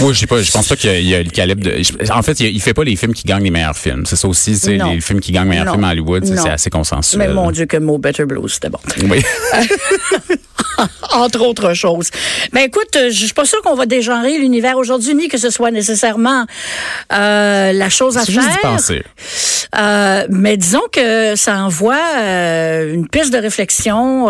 Oui, 0.00 0.14
je 0.14 0.20
sais 0.20 0.26
pas. 0.26 0.40
Je 0.40 0.50
pense 0.50 0.68
pas 0.68 0.76
qu'il 0.76 1.06
y 1.06 1.14
a, 1.14 1.22
le 1.22 1.30
calibre 1.30 1.62
de. 1.62 1.74
En 2.12 2.22
fait, 2.22 2.40
il, 2.40 2.60
fait 2.60 2.74
pas 2.74 2.84
les 2.84 2.96
films 2.96 3.12
qui 3.12 3.24
gagnent 3.24 3.44
les 3.44 3.50
meilleurs 3.50 3.76
films. 3.76 4.04
C'est 4.06 4.16
ça 4.16 4.28
aussi. 4.28 4.56
C'est 4.56 4.76
les 4.78 5.00
films 5.00 5.20
qui 5.20 5.32
gagnent 5.32 5.44
les 5.44 5.50
meilleurs 5.50 5.66
Non. 5.66 5.72
films 5.72 5.84
à 5.84 5.90
Hollywood. 5.90 6.24
C'est 6.24 6.48
assez 6.50 6.70
consensuel. 6.70 7.18
mais 7.28 7.34
mon 7.34 7.50
Dieu 7.50 7.66
que 7.66 7.76
Mo 7.76 7.98
Better 7.98 8.24
Blues, 8.24 8.52
c'était 8.52 8.70
bon. 8.70 8.78
Oui. 9.10 9.22
Entre 11.12 11.40
autres 11.40 11.74
choses. 11.74 12.10
Mais 12.52 12.64
écoute, 12.64 12.96
euh, 12.96 13.10
je 13.10 13.24
suis 13.24 13.32
pas 13.32 13.44
sûre 13.44 13.62
qu'on 13.62 13.74
va 13.74 13.86
dégenrer 13.86 14.38
l'univers 14.38 14.76
aujourd'hui, 14.76 15.14
ni 15.14 15.28
que 15.28 15.38
ce 15.38 15.50
soit 15.50 15.70
nécessairement 15.70 16.46
euh, 17.12 17.72
la 17.72 17.88
chose 17.88 18.16
à 18.16 18.24
faire. 18.24 18.60
penser. 18.62 19.02
Euh, 19.76 20.26
mais 20.30 20.56
disons 20.56 20.82
que 20.92 21.36
ça 21.36 21.56
envoie 21.58 22.00
euh, 22.16 22.94
une 22.94 23.08
piste 23.08 23.32
de 23.32 23.38
réflexion. 23.38 24.26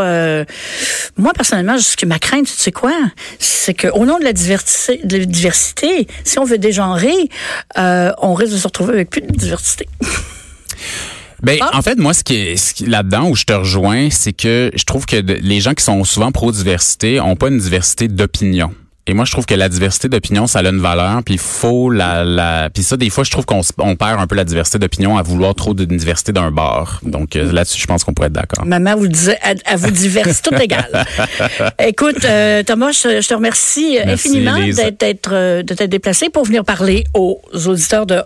moi, 1.17 1.33
personnellement, 1.35 1.79
ce 1.79 1.97
que 1.97 2.07
ma 2.07 2.19
crainte, 2.19 2.47
tu 2.47 2.53
sais 2.53 2.73
quoi? 2.73 2.93
C'est 3.39 3.75
qu'au 3.75 4.05
nom 4.05 4.19
de 4.19 4.25
la 4.25 4.33
diversité, 4.33 5.01
de 5.05 5.19
la 5.19 5.25
diversité, 5.25 6.07
si 6.25 6.39
on 6.39 6.45
veut 6.45 6.59
dégenrer, 6.59 7.29
on 7.77 8.35
risque 8.35 8.53
de 8.53 8.59
se 8.59 8.67
retrouver 8.67 8.95
avec 8.95 9.11
plus 9.11 9.23
de 9.23 9.33
diversité. 9.33 9.89
Ben, 11.43 11.59
Ah. 11.61 11.77
en 11.77 11.83
fait, 11.83 11.99
moi, 11.99 12.15
ce 12.15 12.25
qui 12.25 12.35
est, 12.37 12.81
là-dedans 12.87 13.29
où 13.29 13.37
je 13.37 13.45
te 13.45 13.53
rejoins, 13.53 14.09
c'est 14.11 14.33
que 14.33 14.71
je 14.75 14.85
trouve 14.85 15.05
que 15.07 15.21
de- 15.21 15.35
les 15.41 15.61
gens 15.61 15.75
qui 15.75 15.85
sont 15.85 16.03
souvent 16.05 16.33
pro-diversité 16.33 17.21
ont 17.21 17.37
pas 17.37 17.49
une 17.49 17.59
diversité 17.59 18.09
d'opinion. 18.09 18.73
Et 19.07 19.13
moi, 19.13 19.27
je 19.27 19.33
trouve 19.33 19.45
que 19.45 19.55
la 19.55 19.69
diversité 19.69 20.09
d'opinion, 20.09 20.47
ça 20.47 20.61
a 20.61 20.63
une 20.63 20.81
valeur, 20.81 21.23
puis 21.23 21.35
il 21.35 21.41
faut 21.41 21.91
la, 21.91 22.25
la, 22.25 22.71
puis 22.73 22.83
ça, 22.83 22.97
des 22.97 23.11
fois, 23.11 23.23
je 23.23 23.31
trouve 23.31 23.45
qu'on 23.45 23.61
on 23.81 23.97
perd 23.97 24.19
un 24.19 24.27
peu 24.27 24.35
la 24.35 24.45
diversité 24.45 24.79
d'opinion 24.79 25.19
à 25.19 25.23
vouloir 25.23 25.55
trop 25.55 25.75
d'une 25.75 25.95
diversité 25.99 26.33
d'un 26.33 26.51
bar. 26.51 27.01
Donc 27.03 27.37
euh, 27.37 27.53
là-dessus, 27.53 27.79
je 27.83 27.87
pense 27.87 28.03
qu'on 28.03 28.15
pourrait 28.15 28.29
être 28.29 28.33
d'accord. 28.33 28.65
Maman 28.65 28.97
vous 28.97 29.09
disait, 29.09 29.39
elle 29.43 29.59
vous 29.77 29.91
diverse 29.91 30.41
tout 30.41 30.55
égal. 30.55 31.05
Écoute, 31.79 32.25
euh, 32.25 32.63
Thomas, 32.63 32.93
je, 32.93 33.21
je 33.21 33.29
te 33.29 33.35
remercie 33.35 33.99
Merci, 34.07 34.29
infiniment 34.29 34.57
d'être, 34.99 35.31
euh, 35.33 35.63
de 35.63 35.75
t'être 35.75 35.91
déplacé 35.91 36.31
pour 36.31 36.47
venir 36.47 36.65
parler 36.65 37.05
aux 37.13 37.43
auditeurs 37.67 38.07
de. 38.07 38.23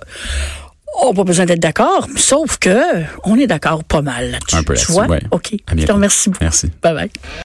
Oh, 1.00 1.12
pas 1.12 1.24
besoin 1.24 1.46
d'être 1.46 1.60
d'accord, 1.60 2.08
sauf 2.16 2.58
que 2.58 2.76
on 3.24 3.36
est 3.38 3.46
d'accord 3.46 3.84
pas 3.84 4.02
mal 4.02 4.32
là-dessus. 4.32 4.56
Un 4.56 4.62
peu 4.62 4.74
Tu 4.74 4.90
vois? 4.92 5.06
ouais. 5.06 5.20
OK. 5.30 5.54
Je 5.76 5.84
te 5.84 5.92
remercie 5.92 6.28
beaucoup. 6.30 6.44
Merci. 6.44 6.70
Bye 6.82 6.94
bye. 6.94 7.10